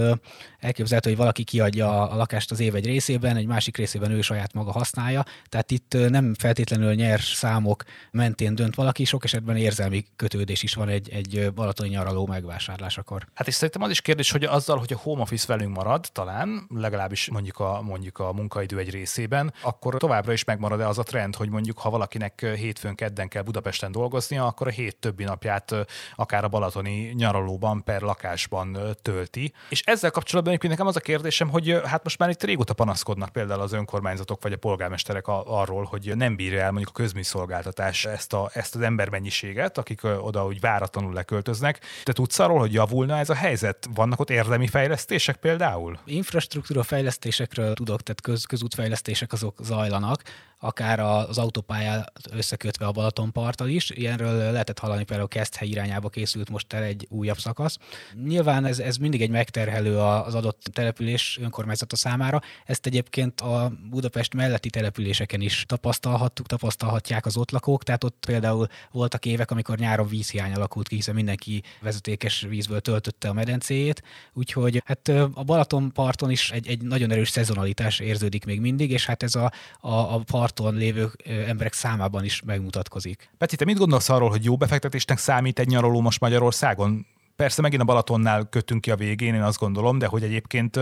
elképzelhető, 0.59 1.09
hogy 1.09 1.17
valaki 1.17 1.43
kiadja 1.43 2.09
a 2.09 2.15
lakást 2.15 2.51
az 2.51 2.59
év 2.59 2.75
egy 2.75 2.85
részében, 2.85 3.35
egy 3.35 3.45
másik 3.45 3.77
részében 3.77 4.11
ő 4.11 4.21
saját 4.21 4.53
maga 4.53 4.71
használja, 4.71 5.23
tehát 5.49 5.71
itt 5.71 5.97
nem 6.09 6.33
feltétlenül 6.33 6.93
nyers 6.93 7.33
számok 7.33 7.83
mentén 8.11 8.55
dönt 8.55 8.75
valaki, 8.75 9.03
sok 9.03 9.23
esetben 9.23 9.57
érzelmi 9.57 10.05
kötődés 10.15 10.63
is 10.63 10.73
van 10.73 10.89
egy, 10.89 11.09
egy 11.09 11.53
balatoni 11.53 11.89
nyaraló 11.89 12.25
megvásárlásakor. 12.27 13.27
Hát 13.33 13.47
és 13.47 13.53
szerintem 13.53 13.81
az 13.81 13.89
is 13.89 14.01
kérdés, 14.01 14.31
hogy 14.31 14.43
azzal, 14.43 14.77
hogy 14.77 14.93
a 14.93 14.97
home 14.97 15.21
office 15.21 15.45
velünk 15.47 15.75
marad, 15.75 16.05
talán 16.11 16.67
legalábbis 16.75 17.29
mondjuk 17.29 17.59
a, 17.59 17.81
mondjuk 17.81 18.19
a 18.19 18.33
munkaidő 18.33 18.77
egy 18.77 18.89
részében, 18.89 19.53
akkor 19.61 19.97
továbbra 19.97 20.33
is 20.33 20.43
megmarad-e 20.43 20.87
az 20.87 20.97
a 20.97 21.03
trend, 21.03 21.35
hogy 21.35 21.49
mondjuk 21.49 21.79
ha 21.79 21.89
valakinek 21.89 22.45
hétfőn 22.55 22.95
kedden 22.95 23.27
kell 23.27 23.41
Budapesten 23.41 23.91
dolgoznia, 23.91 24.45
akkor 24.45 24.67
a 24.67 24.71
hét 24.71 24.97
többi 24.97 25.23
napját 25.23 25.75
akár 26.15 26.43
a 26.43 26.47
balatoni 26.47 27.13
nyaralóban 27.15 27.83
per 27.83 28.01
lakásban 28.01 28.77
tölti, 29.01 29.48
és 29.69 29.81
ezzel 29.81 30.11
kapcsolatban 30.11 30.57
nekem 30.61 30.87
az 30.87 30.95
a 30.95 30.99
kérdésem, 30.99 31.49
hogy 31.49 31.81
hát 31.85 32.03
most 32.03 32.17
már 32.17 32.29
itt 32.29 32.43
régóta 32.43 32.73
panaszkodnak 32.73 33.29
például 33.29 33.61
az 33.61 33.73
önkormányzatok 33.73 34.43
vagy 34.43 34.53
a 34.53 34.57
polgármesterek 34.57 35.27
arról, 35.27 35.83
hogy 35.83 36.11
nem 36.15 36.35
bírja 36.35 36.61
el 36.61 36.71
mondjuk 36.71 36.89
a 36.89 37.01
közműszolgáltatás 37.01 38.05
ezt, 38.05 38.33
a, 38.33 38.49
ezt 38.53 38.75
az 38.75 38.81
embermennyiséget, 38.81 39.77
akik 39.77 40.01
oda 40.03 40.45
úgy 40.45 40.59
váratlanul 40.59 41.13
leköltöznek. 41.13 41.79
Te 42.03 42.13
tudsz 42.13 42.39
arról, 42.39 42.59
hogy 42.59 42.73
javulna 42.73 43.17
ez 43.17 43.29
a 43.29 43.35
helyzet? 43.35 43.87
Vannak 43.93 44.19
ott 44.19 44.29
érdemi 44.29 44.67
fejlesztések 44.67 45.35
például? 45.35 45.99
Infrastruktúra 46.05 46.83
fejlesztésekről 46.83 47.73
tudok, 47.73 48.01
tehát 48.01 48.21
köz, 48.21 48.45
közútfejlesztések 48.45 49.33
azok 49.33 49.55
zajlanak 49.61 50.21
akár 50.59 50.99
az 50.99 51.37
autópályát 51.37 52.11
összekötve 52.31 52.85
a 52.85 52.91
Balatonparttal 52.91 53.67
is. 53.67 53.89
Ilyenről 53.89 54.51
lehetett 54.51 54.79
hallani 54.79 55.03
például 55.03 55.27
Keszthely 55.27 55.67
irányába 55.67 56.09
készült 56.09 56.49
most 56.49 56.73
el 56.73 56.83
egy 56.83 57.07
újabb 57.09 57.37
szakasz. 57.37 57.77
Nyilván 58.23 58.65
ez, 58.65 58.79
ez 58.79 58.97
mindig 58.97 59.21
egy 59.21 59.29
megterhelő 59.29 59.97
az 59.99 60.35
adott 60.35 60.61
település 60.73 61.37
önkormányzata 61.41 61.95
számára. 61.95 62.41
Ezt 62.65 62.85
egyébként 62.85 63.41
a 63.41 63.71
Budapest 63.89 64.33
melletti 64.33 64.69
településeken 64.69 65.41
is 65.41 65.63
tapasztalhattuk, 65.67 66.47
tapasztalhatják 66.47 67.25
az 67.25 67.37
ott 67.37 67.51
lakók. 67.51 67.83
Tehát 67.83 68.03
ott 68.03 68.23
például 68.27 68.67
voltak 68.91 69.25
évek, 69.25 69.51
amikor 69.51 69.77
nyáron 69.77 70.07
vízhiány 70.07 70.53
alakult 70.53 70.87
ki, 70.87 70.95
hiszen 70.95 71.15
mindenki 71.15 71.63
vezetékes 71.81 72.41
vízből 72.49 72.79
töltötte 72.79 73.29
a 73.29 73.33
medencéjét. 73.33 74.03
Úgyhogy 74.33 74.81
hát 74.85 75.07
a 75.33 75.43
Balatonparton 75.43 76.31
is 76.31 76.51
egy, 76.51 76.67
egy 76.67 76.81
nagyon 76.81 77.11
erős 77.11 77.29
szezonalitás 77.29 77.99
érződik 77.99 78.45
még 78.45 78.59
mindig, 78.59 78.91
és 78.91 79.05
hát 79.05 79.23
ez 79.23 79.35
a, 79.35 79.51
a, 79.79 79.89
a 79.89 80.19
part 80.25 80.48
parton 80.49 80.75
lévő 80.79 81.11
emberek 81.47 81.73
számában 81.73 82.23
is 82.23 82.41
megmutatkozik. 82.45 83.29
Peti, 83.37 83.55
te 83.55 83.65
mit 83.65 83.77
gondolsz 83.77 84.09
arról, 84.09 84.29
hogy 84.29 84.43
jó 84.43 84.57
befektetésnek 84.57 85.17
számít 85.17 85.59
egy 85.59 85.67
nyaraló 85.67 86.01
most 86.01 86.19
Magyarországon? 86.19 87.05
Persze 87.35 87.61
megint 87.61 87.81
a 87.81 87.85
Balatonnál 87.85 88.47
kötünk 88.49 88.81
ki 88.81 88.91
a 88.91 88.95
végén, 88.95 89.33
én 89.33 89.41
azt 89.41 89.59
gondolom, 89.59 89.97
de 89.97 90.05
hogy 90.05 90.23
egyébként 90.23 90.79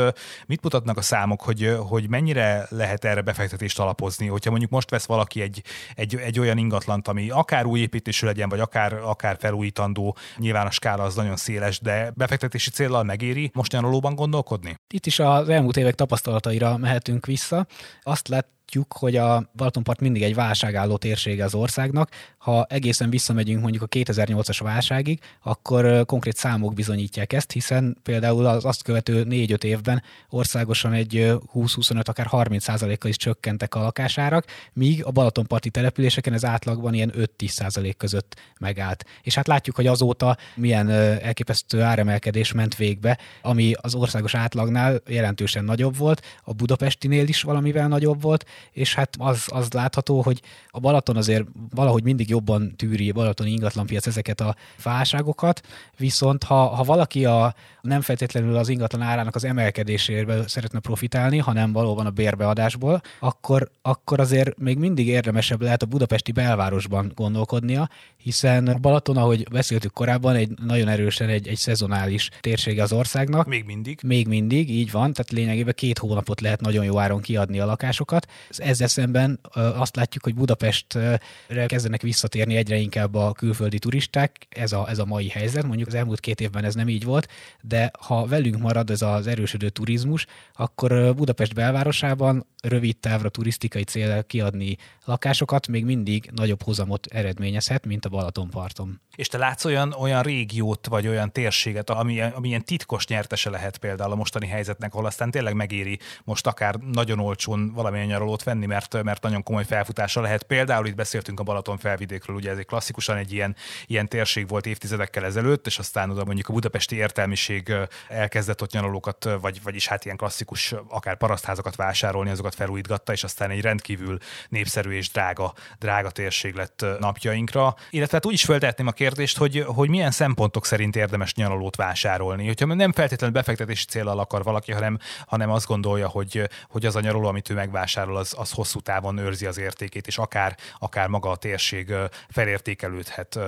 mit 0.48 0.64
mutatnak 0.64 0.98
a 0.98 1.02
számok, 1.02 1.42
hogy, 1.42 1.76
hogy 1.80 2.10
mennyire 2.10 2.66
lehet 2.70 3.06
erre 3.06 3.22
befektetést 3.22 3.80
alapozni, 3.80 4.28
hogyha 4.28 4.50
mondjuk 4.50 4.72
most 4.72 4.90
vesz 4.90 5.06
valaki 5.06 5.42
egy, 5.42 5.64
egy, 5.96 6.16
egy 6.16 6.40
olyan 6.40 6.58
ingatlant, 6.58 7.08
ami 7.08 7.30
akár 7.30 7.66
új 7.66 7.80
építésű 7.80 8.26
legyen, 8.26 8.50
vagy 8.50 8.60
akár, 8.60 8.94
akár 8.94 9.38
felújítandó, 9.40 10.18
nyilván 10.38 10.66
a 10.66 10.72
skála 10.72 11.04
az 11.04 11.16
nagyon 11.16 11.36
széles, 11.36 11.80
de 11.80 12.12
befektetési 12.16 12.70
céllal 12.70 13.04
megéri 13.04 13.52
most 13.54 13.72
nyaralóban 13.72 14.16
gondolkodni? 14.16 14.76
Itt 14.94 15.06
is 15.06 15.20
az 15.20 15.50
elmúlt 15.50 15.78
évek 15.78 15.96
tapasztalataira 15.96 16.78
mehetünk 16.78 17.26
vissza. 17.26 17.68
Azt 18.04 18.28
lett 18.28 18.57
látjuk, 18.68 18.94
hogy 18.94 19.16
a 19.16 19.50
Balatonpart 19.56 20.00
mindig 20.00 20.24
egy 20.24 20.36
válságálló 20.36 20.98
térsége 20.98 21.44
az 21.44 21.54
országnak. 21.54 22.10
Ha 22.38 22.66
egészen 22.70 23.10
visszamegyünk 23.10 23.62
mondjuk 23.62 23.84
a 23.84 23.88
2008-as 23.88 24.60
válságig, 24.62 25.20
akkor 25.44 26.06
konkrét 26.06 26.36
számok 26.36 26.74
bizonyítják 26.74 27.34
ezt, 27.34 27.52
hiszen 27.52 27.98
például 28.04 28.46
az 28.46 28.66
azt 28.66 28.84
követő 28.84 29.26
4-5 29.30 29.64
évben 29.64 30.04
országosan 30.30 30.94
egy 30.94 31.34
20-25, 31.54 32.06
akár 32.06 32.26
30 32.26 32.66
kal 32.66 33.10
is 33.10 33.18
csökkentek 33.18 33.76
a 33.76 33.82
lakásárak, 33.82 34.46
míg 34.74 35.06
a 35.06 35.12
Balatonparti 35.12 35.70
településeken 35.70 36.34
ez 36.34 36.46
átlagban 36.46 36.94
ilyen 36.94 37.14
5-10 37.38 37.94
között 37.98 38.36
megállt. 38.60 39.06
És 39.22 39.36
hát 39.36 39.48
látjuk, 39.48 39.76
hogy 39.76 39.88
azóta 39.88 40.38
milyen 40.56 40.90
elképesztő 40.90 41.82
áremelkedés 41.82 42.52
ment 42.52 42.76
végbe, 42.76 43.18
ami 43.42 43.74
az 43.82 43.96
országos 43.96 44.36
átlagnál 44.36 45.02
jelentősen 45.08 45.64
nagyobb 45.64 45.98
volt, 45.98 46.22
a 46.44 46.54
budapestinél 46.54 47.28
is 47.28 47.42
valamivel 47.42 47.88
nagyobb 47.88 48.22
volt, 48.22 48.46
és 48.72 48.96
hát 48.96 49.16
az, 49.18 49.46
az 49.48 49.72
látható, 49.72 50.22
hogy 50.22 50.42
a 50.68 50.80
Balaton 50.80 51.18
azért 51.18 51.46
valahogy 51.70 52.04
mindig 52.04 52.30
jobban 52.30 52.76
tűri, 52.76 53.10
a 53.10 53.14
balatoni 53.14 53.52
ingatlanpiac 53.52 54.08
ezeket 54.08 54.42
a 54.42 54.56
válságokat, 54.84 55.62
viszont 55.98 56.44
ha, 56.44 56.56
ha 56.56 56.84
valaki 56.84 57.26
a, 57.26 57.56
nem 57.82 58.02
feltétlenül 58.02 58.56
az 58.56 58.70
ingatlan 58.70 59.02
árának 59.02 59.36
az 59.36 59.44
emelkedéséről 59.44 60.48
szeretne 60.48 60.80
profitálni, 60.80 61.38
hanem 61.38 61.72
valóban 61.72 62.06
a 62.06 62.10
bérbeadásból, 62.10 63.02
akkor, 63.20 63.72
akkor 63.82 64.20
azért 64.20 64.58
még 64.58 64.78
mindig 64.78 65.08
érdemesebb 65.08 65.62
lehet 65.62 65.82
a 65.82 65.86
budapesti 65.86 66.32
belvárosban 66.32 67.12
gondolkodnia, 67.16 67.90
hiszen 68.18 68.68
a 68.68 68.78
Balaton, 68.78 69.18
ahogy 69.18 69.48
beszéltük 69.52 69.94
korábban, 69.94 70.36
egy 70.36 70.52
nagyon 70.66 70.88
erősen 70.88 71.30
egy, 71.30 71.48
egy 71.48 71.58
szezonális 71.58 72.30
térsége 72.42 72.84
az 72.84 72.94
országnak. 72.94 73.48
Még 73.48 73.66
mindig. 73.66 74.00
Még 74.04 74.28
mindig, 74.28 74.70
így 74.70 74.92
van, 74.92 75.14
tehát 75.14 75.32
lényegében 75.32 75.74
két 75.76 75.98
hónapot 75.98 76.42
lehet 76.42 76.62
nagyon 76.62 76.86
jó 76.86 77.00
áron 77.00 77.22
kiadni 77.22 77.60
a 77.60 77.66
lakásokat. 77.66 78.28
Ezzel 78.50 78.88
szemben 78.88 79.40
azt 79.54 79.96
látjuk, 79.96 80.24
hogy 80.24 80.36
Budapestre 80.36 81.20
kezdenek 81.66 82.02
visszatérni 82.02 82.56
egyre 82.56 82.76
inkább 82.76 83.16
a 83.16 83.32
külföldi 83.32 83.80
turisták, 83.80 84.48
ez 84.50 84.72
a, 84.72 84.90
ez 84.90 85.00
a 85.00 85.06
mai 85.06 85.30
helyzet, 85.30 85.64
mondjuk 85.64 85.88
az 85.88 85.94
elmúlt 85.94 86.20
két 86.20 86.42
évben 86.42 86.64
ez 86.64 86.76
nem 86.76 86.90
így 86.90 87.04
volt, 87.04 87.28
de 87.62 87.92
ha 88.00 88.26
velünk 88.26 88.58
marad 88.58 88.90
ez 88.90 89.02
az 89.02 89.28
erősödő 89.28 89.70
turizmus, 89.70 90.26
akkor 90.54 91.16
Budapest 91.16 91.54
belvárosában 91.54 92.46
rövid 92.64 92.98
távra 92.98 93.30
turisztikai 93.30 93.84
célra 93.84 94.22
kiadni 94.22 94.78
lakásokat 95.06 95.68
még 95.68 95.86
mindig 95.86 96.30
nagyobb 96.34 96.64
hozamot 96.64 97.06
eredményezhet, 97.06 97.86
mint 97.86 98.06
a 98.06 98.10
Balatonparton. 98.10 99.02
És 99.16 99.28
te 99.28 99.38
látsz 99.38 99.66
olyan, 99.66 99.94
olyan 99.94 100.24
régiót, 100.24 100.88
vagy 100.88 101.08
olyan 101.08 101.32
térséget, 101.32 101.90
ami, 101.90 102.22
ami 102.22 102.48
ilyen 102.48 102.66
titkos 102.66 103.08
nyertese 103.08 103.50
lehet 103.50 103.78
például 103.78 104.12
a 104.12 104.16
mostani 104.16 104.48
helyzetnek, 104.48 104.94
ahol 104.94 105.06
aztán 105.06 105.32
tényleg 105.32 105.54
megéri 105.54 106.00
most 106.24 106.48
akár 106.48 106.76
nagyon 106.76 107.20
olcsón 107.20 107.74
valamilyen 107.74 108.08
nyaralót 108.38 108.44
venni, 108.44 108.66
mert, 108.66 109.04
mert 109.04 109.22
nagyon 109.22 109.44
komoly 109.44 109.66
felfutása 109.66 110.22
lehet. 110.22 110.44
Például 110.44 110.88
itt 110.88 110.96
beszéltünk 110.96 111.40
a 111.40 111.44
Balaton 111.44 111.78
felvidékről, 111.78 112.36
ugye 112.36 112.52
ez 112.52 112.58
egy 112.58 112.66
klasszikusan 112.66 113.18
egy 113.18 113.34
ilyen, 113.34 113.56
ilyen 113.88 114.08
térség 114.08 114.48
volt 114.48 114.66
évtizedekkel 114.66 115.26
ezelőtt, 115.26 115.66
és 115.68 115.80
aztán 115.80 116.10
oda 116.10 116.26
mondjuk 116.26 116.48
a 116.48 116.54
budapesti 116.54 116.96
értelmiség 116.96 117.74
elkezdett 118.08 118.62
ott 118.62 118.72
nyaralókat, 118.72 119.30
vagy, 119.42 119.62
vagyis 119.64 119.88
hát 119.88 120.06
ilyen 120.06 120.18
klasszikus 120.18 120.74
akár 120.90 121.18
parasztházakat 121.18 121.76
vásárolni, 121.76 122.30
azokat 122.30 122.56
felújítgatta, 122.56 123.12
és 123.12 123.24
aztán 123.24 123.50
egy 123.50 123.62
rendkívül 123.62 124.18
népszerű 124.50 124.92
és 124.92 125.10
drága, 125.10 125.54
drága 125.80 126.10
térség 126.10 126.56
lett 126.56 126.86
napjainkra. 127.00 127.76
Illetve 127.90 128.16
hát 128.16 128.26
úgy 128.26 128.34
is 128.34 128.44
föltehetném 128.44 128.88
a 128.88 128.92
kérdést, 128.92 129.38
hogy, 129.38 129.64
hogy 129.68 129.90
milyen 129.90 130.12
szempontok 130.12 130.66
szerint 130.66 130.96
érdemes 130.96 131.34
nyaralót 131.34 131.76
vásárolni. 131.76 132.46
Hogyha 132.46 132.66
nem 132.66 132.92
feltétlenül 132.92 133.36
befektetési 133.36 133.86
célral 133.86 134.20
akar 134.20 134.44
valaki, 134.44 134.72
hanem, 134.72 135.00
hanem 135.26 135.50
azt 135.50 135.68
gondolja, 135.68 136.08
hogy, 136.08 136.50
hogy 136.70 136.86
az 136.86 136.96
a 136.96 137.00
nyaraló, 137.00 137.28
amit 137.28 137.50
ő 137.50 137.54
megvásárol, 137.54 138.18
az, 138.18 138.27
az 138.32 138.52
hosszú 138.52 138.80
távon 138.80 139.18
őrzi 139.18 139.46
az 139.46 139.58
értékét, 139.58 140.08
és 140.08 140.18
akár, 140.18 140.58
akár 140.80 141.08
maga 141.08 141.30
a 141.30 141.36
térség 141.36 141.94
felértékelődhet. 142.30 143.40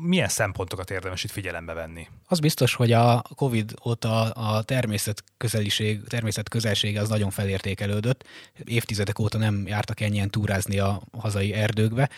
Milyen 0.00 0.28
szempontokat 0.28 0.90
érdemes 0.90 1.24
itt 1.24 1.30
figyelembe 1.30 1.72
venni? 1.72 2.08
Az 2.26 2.40
biztos, 2.40 2.74
hogy 2.74 2.92
a 2.92 3.22
COVID 3.34 3.74
óta 3.84 4.30
a 4.30 4.62
természet 4.62 5.24
közeliség, 5.36 6.04
természet 6.04 6.48
közelsége 6.48 7.00
az 7.00 7.08
nagyon 7.08 7.30
felértékelődött. 7.30 8.24
Évtizedek 8.64 9.18
óta 9.18 9.38
nem 9.38 9.66
jártak 9.66 10.00
ennyien 10.00 10.30
túrázni 10.30 10.78
a 10.78 11.02
hazai 11.18 11.52
erdőkbe, 11.52 12.10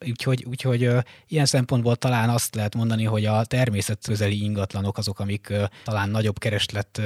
úgyhogy, 0.00 0.44
úgyhogy 0.44 0.90
ilyen 1.26 1.46
szempontból 1.46 1.96
talán 1.96 2.28
azt 2.28 2.54
lehet 2.54 2.74
mondani, 2.74 3.04
hogy 3.04 3.24
a 3.24 3.44
természet 3.44 3.98
közeli 4.04 4.42
ingatlanok 4.42 4.98
azok, 4.98 5.20
amik 5.20 5.52
talán 5.84 6.08
nagyobb 6.08 6.38
kereslet 6.38 7.00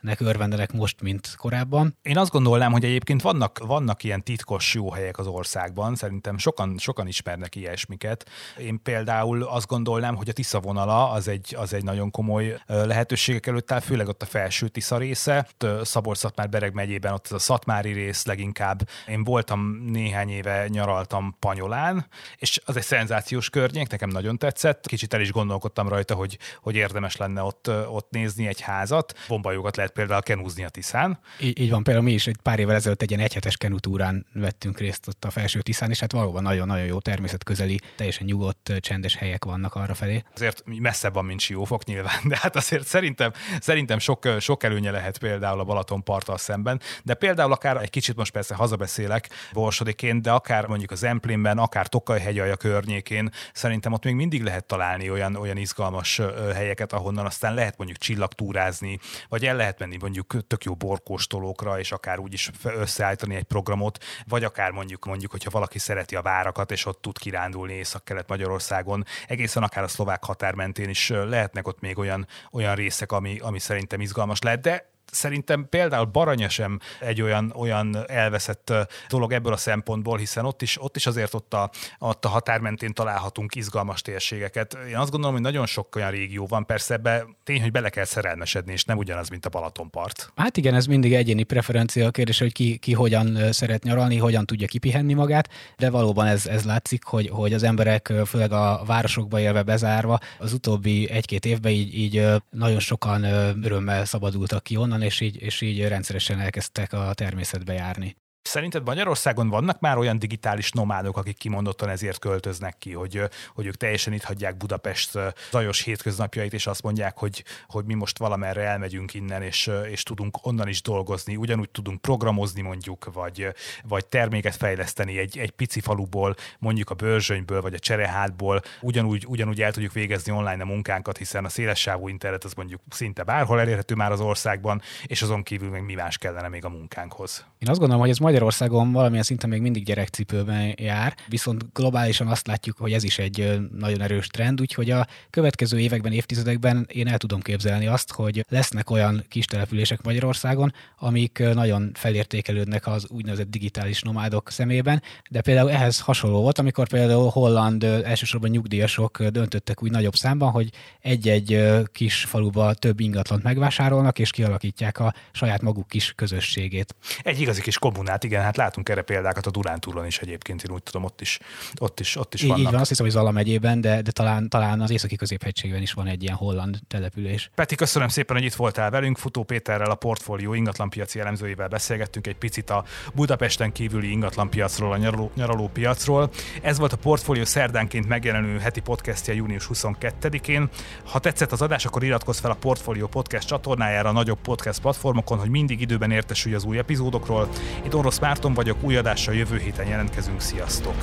nek 0.00 0.20
örvendenek 0.20 0.72
most, 0.72 1.00
mint 1.00 1.34
korábban. 1.36 1.96
Én 2.02 2.18
azt 2.18 2.30
gondolnám, 2.30 2.72
hogy 2.72 2.84
egyébként 2.84 3.22
vannak, 3.22 3.58
vannak 3.58 4.04
ilyen 4.04 4.22
titkos 4.22 4.74
jó 4.74 4.90
helyek 4.90 5.18
az 5.18 5.26
országban, 5.26 5.94
szerintem 5.94 6.38
sokan, 6.38 6.78
sokan 6.78 7.06
ismernek 7.06 7.54
ilyesmiket. 7.54 8.30
Én 8.58 8.82
például 8.82 9.42
azt 9.42 9.66
gondolnám, 9.66 10.14
hogy 10.14 10.28
a 10.28 10.32
Tisza 10.32 10.60
vonala 10.60 11.10
az 11.10 11.28
egy, 11.28 11.54
az 11.58 11.72
egy 11.72 11.84
nagyon 11.84 12.10
komoly 12.10 12.60
lehetőségek 12.66 13.46
előtt 13.46 13.72
áll, 13.72 13.80
főleg 13.80 14.08
ott 14.08 14.22
a 14.22 14.26
felső 14.26 14.68
Tisza 14.68 14.98
része, 14.98 15.48
szabolcs 15.82 16.26
bereg 16.50 16.74
megyében, 16.74 17.12
ott 17.12 17.24
az 17.24 17.32
a 17.32 17.38
Szatmári 17.38 17.92
rész 17.92 18.24
leginkább. 18.24 18.88
Én 19.06 19.24
voltam 19.24 19.60
néhány 19.86 20.30
éve, 20.30 20.68
nyaraltam 20.68 21.36
Panyolán, 21.38 22.06
és 22.36 22.60
az 22.64 22.76
egy 22.76 22.82
szenzációs 22.82 23.50
környék, 23.50 23.88
nekem 23.88 24.08
nagyon 24.08 24.38
tetszett. 24.38 24.86
Kicsit 24.86 25.14
el 25.14 25.20
is 25.20 25.32
gondolkodtam 25.32 25.88
rajta, 25.88 26.14
hogy, 26.14 26.38
hogy 26.62 26.74
érdemes 26.74 27.16
lenne 27.16 27.42
ott, 27.42 27.70
ott 27.88 28.10
nézni 28.10 28.46
egy 28.46 28.60
házat. 28.60 29.18
Bombajogat 29.28 29.76
lehet 29.76 29.87
például 29.92 30.22
kenúzni 30.22 30.64
a 30.64 30.68
Tiszán. 30.68 31.18
Így, 31.40 31.60
így 31.60 31.70
van, 31.70 31.82
például 31.82 32.04
mi 32.04 32.12
is 32.12 32.26
egy 32.26 32.36
pár 32.42 32.58
évvel 32.58 32.74
ezelőtt 32.74 33.02
egy 33.02 33.10
ilyen 33.10 33.22
egyhetes 33.22 33.56
kenutúrán 33.56 34.26
vettünk 34.32 34.78
részt 34.78 35.08
ott 35.08 35.24
a 35.24 35.30
felső 35.30 35.60
Tiszán, 35.60 35.90
és 35.90 36.00
hát 36.00 36.12
valóban 36.12 36.42
nagyon-nagyon 36.42 36.86
jó 36.86 37.00
természetközeli, 37.00 37.80
teljesen 37.96 38.26
nyugodt, 38.26 38.72
csendes 38.80 39.16
helyek 39.16 39.44
vannak 39.44 39.74
arra 39.74 39.94
felé. 39.94 40.22
Azért 40.34 40.62
messzebb 40.66 41.12
van, 41.14 41.24
mint 41.24 41.40
Siófok 41.40 41.84
nyilván, 41.84 42.20
de 42.24 42.38
hát 42.40 42.56
azért 42.56 42.86
szerintem, 42.86 43.32
szerintem 43.60 43.98
sok, 43.98 44.28
sok 44.40 44.62
előnye 44.62 44.90
lehet 44.90 45.18
például 45.18 45.60
a 45.60 45.64
Balaton 45.64 46.02
parttal 46.02 46.38
szemben, 46.38 46.80
de 47.02 47.14
például 47.14 47.52
akár 47.52 47.76
egy 47.76 47.90
kicsit 47.90 48.16
most 48.16 48.32
persze 48.32 48.54
hazabeszélek 48.54 49.28
borsodiként, 49.52 50.22
de 50.22 50.30
akár 50.30 50.66
mondjuk 50.66 50.90
az 50.90 51.02
Emplénben, 51.02 51.58
akár 51.58 51.86
Tokaj 51.86 52.20
hegyalja 52.20 52.56
környékén, 52.56 53.30
szerintem 53.52 53.92
ott 53.92 54.04
még 54.04 54.14
mindig 54.14 54.42
lehet 54.42 54.64
találni 54.64 55.10
olyan, 55.10 55.36
olyan 55.36 55.56
izgalmas 55.56 56.20
helyeket, 56.54 56.92
ahonnan 56.92 57.26
aztán 57.26 57.54
lehet 57.54 57.76
mondjuk 57.76 57.98
csillagtúrázni, 57.98 58.98
vagy 59.28 59.46
el 59.46 59.56
lehet 59.56 59.77
menni 59.78 59.96
mondjuk 60.00 60.46
tök 60.46 60.64
jó 60.64 60.74
borkóstolókra, 60.74 61.78
és 61.78 61.92
akár 61.92 62.18
úgy 62.18 62.32
is 62.32 62.50
összeállítani 62.62 63.34
egy 63.34 63.44
programot, 63.44 64.04
vagy 64.26 64.44
akár 64.44 64.70
mondjuk, 64.70 65.04
mondjuk, 65.04 65.30
hogyha 65.30 65.50
valaki 65.50 65.78
szereti 65.78 66.16
a 66.16 66.22
várakat, 66.22 66.70
és 66.70 66.86
ott 66.86 67.00
tud 67.00 67.18
kirándulni 67.18 67.72
Észak-Kelet-Magyarországon, 67.72 69.04
egészen 69.26 69.62
akár 69.62 69.84
a 69.84 69.88
szlovák 69.88 70.24
határ 70.24 70.54
mentén 70.54 70.88
is 70.88 71.08
lehetnek 71.08 71.66
ott 71.66 71.80
még 71.80 71.98
olyan, 71.98 72.26
olyan 72.52 72.74
részek, 72.74 73.12
ami, 73.12 73.38
ami 73.38 73.58
szerintem 73.58 74.00
izgalmas 74.00 74.40
lehet, 74.40 74.60
de 74.60 74.96
szerintem 75.10 75.66
például 75.68 76.04
Baranya 76.04 76.48
sem 76.48 76.78
egy 77.00 77.22
olyan, 77.22 77.52
olyan 77.56 77.96
elveszett 78.06 78.72
dolog 79.08 79.32
ebből 79.32 79.52
a 79.52 79.56
szempontból, 79.56 80.18
hiszen 80.18 80.44
ott 80.44 80.62
is, 80.62 80.82
ott 80.82 80.96
is 80.96 81.06
azért 81.06 81.34
ott 81.34 81.54
a, 81.54 81.70
ott 81.98 82.24
a 82.24 82.28
határ 82.28 82.60
mentén 82.60 82.92
találhatunk 82.92 83.54
izgalmas 83.54 84.02
térségeket. 84.02 84.78
Én 84.88 84.96
azt 84.96 85.10
gondolom, 85.10 85.34
hogy 85.34 85.44
nagyon 85.44 85.66
sok 85.66 85.96
olyan 85.96 86.10
régió 86.10 86.46
van, 86.46 86.66
persze 86.66 86.94
ebbe 86.94 87.26
tény, 87.44 87.60
hogy 87.60 87.70
bele 87.70 87.88
kell 87.88 88.04
szerelmesedni, 88.04 88.72
és 88.72 88.84
nem 88.84 88.98
ugyanaz, 88.98 89.28
mint 89.28 89.46
a 89.46 89.48
Balatonpart. 89.48 90.32
Hát 90.36 90.56
igen, 90.56 90.74
ez 90.74 90.86
mindig 90.86 91.14
egyéni 91.14 91.42
preferencia 91.42 92.06
a 92.06 92.10
kérdés, 92.10 92.38
hogy 92.38 92.52
ki, 92.52 92.76
ki 92.76 92.92
hogyan 92.92 93.52
szeret 93.52 93.82
nyaralni, 93.82 94.16
hogyan 94.16 94.46
tudja 94.46 94.66
kipihenni 94.66 95.14
magát, 95.14 95.48
de 95.76 95.90
valóban 95.90 96.26
ez, 96.26 96.46
ez 96.46 96.64
látszik, 96.64 97.04
hogy, 97.04 97.28
hogy 97.28 97.52
az 97.52 97.62
emberek, 97.62 98.12
főleg 98.26 98.52
a 98.52 98.82
városokba 98.86 99.40
élve 99.40 99.62
bezárva, 99.62 100.18
az 100.38 100.52
utóbbi 100.52 101.10
egy-két 101.10 101.44
évben 101.44 101.72
így, 101.72 101.98
így 101.98 102.26
nagyon 102.50 102.80
sokan 102.80 103.24
örömmel 103.64 104.04
szabadultak 104.04 104.62
ki 104.62 104.76
onnan, 104.76 104.97
és 105.02 105.20
így, 105.20 105.42
és 105.42 105.60
így 105.60 105.88
rendszeresen 105.88 106.40
elkezdtek 106.40 106.92
a 106.92 107.14
természetbe 107.14 107.72
járni. 107.72 108.16
Szerinted 108.48 108.84
Magyarországon 108.84 109.48
vannak 109.48 109.80
már 109.80 109.98
olyan 109.98 110.18
digitális 110.18 110.70
nomádok, 110.70 111.16
akik 111.16 111.36
kimondottan 111.36 111.88
ezért 111.88 112.18
költöznek 112.18 112.78
ki, 112.78 112.92
hogy, 112.92 113.22
hogy 113.54 113.66
ők 113.66 113.74
teljesen 113.74 114.12
itt 114.12 114.22
hagyják 114.22 114.56
Budapest 114.56 115.18
zajos 115.50 115.82
hétköznapjait, 115.82 116.52
és 116.52 116.66
azt 116.66 116.82
mondják, 116.82 117.18
hogy, 117.18 117.44
hogy 117.66 117.84
mi 117.84 117.94
most 117.94 118.18
valamerre 118.18 118.62
elmegyünk 118.62 119.14
innen, 119.14 119.42
és, 119.42 119.70
és 119.90 120.02
tudunk 120.02 120.46
onnan 120.46 120.68
is 120.68 120.82
dolgozni, 120.82 121.36
ugyanúgy 121.36 121.70
tudunk 121.70 122.00
programozni 122.00 122.60
mondjuk, 122.60 123.12
vagy, 123.12 123.48
vagy 123.82 124.06
terméket 124.06 124.56
fejleszteni 124.56 125.18
egy, 125.18 125.38
egy 125.38 125.50
pici 125.50 125.80
faluból, 125.80 126.34
mondjuk 126.58 126.90
a 126.90 126.94
Börzsönyből, 126.94 127.60
vagy 127.60 127.74
a 127.74 127.78
Cserehátból, 127.78 128.62
ugyanúgy, 128.80 129.24
ugyanúgy 129.26 129.62
el 129.62 129.72
tudjuk 129.72 129.92
végezni 129.92 130.32
online 130.32 130.62
a 130.62 130.66
munkánkat, 130.66 131.16
hiszen 131.16 131.44
a 131.44 131.48
szélessávú 131.48 132.08
internet 132.08 132.44
az 132.44 132.52
mondjuk 132.54 132.80
szinte 132.90 133.22
bárhol 133.22 133.60
elérhető 133.60 133.94
már 133.94 134.12
az 134.12 134.20
országban, 134.20 134.82
és 135.06 135.22
azon 135.22 135.42
kívül 135.42 135.70
még 135.70 135.82
mi 135.82 135.94
más 135.94 136.18
kellene 136.18 136.48
még 136.48 136.64
a 136.64 136.68
munkánkhoz. 136.68 137.46
Én 137.58 137.68
azt 137.68 137.78
gondolom, 137.78 138.02
hogy 138.02 138.10
ez 138.10 138.18
majd 138.18 138.36
Magyarországon 138.38 138.92
valamilyen 138.92 139.22
szinten 139.22 139.50
még 139.50 139.60
mindig 139.60 139.84
gyerekcipőben 139.84 140.74
jár, 140.76 141.14
viszont 141.28 141.72
globálisan 141.72 142.26
azt 142.26 142.46
látjuk, 142.46 142.76
hogy 142.76 142.92
ez 142.92 143.02
is 143.02 143.18
egy 143.18 143.60
nagyon 143.78 144.00
erős 144.00 144.26
trend, 144.26 144.60
úgyhogy 144.60 144.90
a 144.90 145.06
következő 145.30 145.78
években, 145.78 146.12
évtizedekben 146.12 146.86
én 146.92 147.08
el 147.08 147.18
tudom 147.18 147.40
képzelni 147.40 147.86
azt, 147.86 148.12
hogy 148.12 148.44
lesznek 148.48 148.90
olyan 148.90 149.24
kis 149.28 149.44
települések 149.44 150.02
Magyarországon, 150.02 150.72
amik 150.98 151.38
nagyon 151.38 151.90
felértékelődnek 151.94 152.86
az 152.86 153.06
úgynevezett 153.08 153.50
digitális 153.50 154.02
nomádok 154.02 154.50
szemében, 154.50 155.02
de 155.30 155.40
például 155.40 155.70
ehhez 155.70 156.00
hasonló 156.00 156.40
volt, 156.40 156.58
amikor 156.58 156.88
például 156.88 157.28
holland 157.28 157.82
elsősorban 157.84 158.50
nyugdíjasok 158.50 159.22
döntöttek 159.22 159.82
úgy 159.82 159.90
nagyobb 159.90 160.14
számban, 160.14 160.50
hogy 160.50 160.70
egy-egy 161.00 161.64
kis 161.92 162.24
faluba 162.24 162.74
több 162.74 163.00
ingatlant 163.00 163.42
megvásárolnak, 163.42 164.18
és 164.18 164.30
kialakítják 164.30 164.98
a 164.98 165.14
saját 165.32 165.62
maguk 165.62 165.88
kis 165.88 166.12
közösségét. 166.16 166.94
Egy 167.22 167.40
igazi 167.40 167.60
kis 167.60 167.78
kommunát 167.78 168.17
igen, 168.24 168.42
hát 168.42 168.56
látunk 168.56 168.88
erre 168.88 169.02
példákat 169.02 169.46
a 169.46 169.50
Durántúlon 169.50 170.06
is 170.06 170.18
egyébként, 170.18 170.62
én 170.62 170.70
úgy 170.70 170.82
tudom, 170.82 171.04
ott 171.04 171.20
is, 171.20 171.38
ott 171.80 172.00
is, 172.00 172.16
ott 172.16 172.34
is 172.34 172.42
így, 172.42 172.48
vannak. 172.48 172.64
Így 172.64 172.70
van, 172.70 172.80
azt 172.80 172.88
hiszem, 172.88 173.04
hogy 173.04 173.14
Zala 173.14 173.30
megyében, 173.30 173.80
de, 173.80 174.02
de 174.02 174.10
talán, 174.10 174.48
talán 174.48 174.80
az 174.80 174.90
északi 174.90 175.16
középhegységben 175.16 175.82
is 175.82 175.92
van 175.92 176.06
egy 176.06 176.22
ilyen 176.22 176.34
holland 176.34 176.78
település. 176.88 177.50
Peti, 177.54 177.74
köszönöm 177.74 178.08
szépen, 178.08 178.36
hogy 178.36 178.44
itt 178.44 178.54
voltál 178.54 178.90
velünk. 178.90 179.18
Futó 179.18 179.42
Péterrel, 179.42 179.90
a 179.90 179.94
portfólió 179.94 180.54
ingatlanpiaci 180.54 181.20
elemzőjével 181.20 181.68
beszélgettünk 181.68 182.26
egy 182.26 182.36
picit 182.36 182.70
a 182.70 182.84
Budapesten 183.14 183.72
kívüli 183.72 184.10
ingatlanpiacról, 184.10 184.92
a 184.92 184.96
nyaraló, 184.96 185.30
nyaraló 185.34 185.68
piacról. 185.68 186.30
Ez 186.62 186.78
volt 186.78 186.92
a 186.92 186.96
portfólió 186.96 187.44
szerdánként 187.44 188.08
megjelenő 188.08 188.58
heti 188.58 188.80
podcastja 188.80 189.34
június 189.34 189.68
22-én. 189.72 190.68
Ha 191.04 191.18
tetszett 191.18 191.52
az 191.52 191.62
adás, 191.62 191.84
akkor 191.84 192.04
iratkozz 192.04 192.38
fel 192.40 192.50
a 192.50 192.54
Portfolio 192.54 193.06
Podcast 193.06 193.48
csatornájára 193.48 194.08
a 194.08 194.12
nagyobb 194.12 194.38
podcast 194.40 194.80
platformokon, 194.80 195.38
hogy 195.38 195.50
mindig 195.50 195.80
időben 195.80 196.10
értesülj 196.10 196.54
az 196.54 196.64
új 196.64 196.78
epizódokról. 196.78 197.48
Itt 197.84 197.94
Orosz 198.08 198.20
Márton 198.20 198.54
vagyok, 198.54 198.76
új 198.82 198.96
adással 198.96 199.34
jövő 199.34 199.58
héten 199.58 199.86
jelentkezünk, 199.86 200.40
sziasztok! 200.40 200.94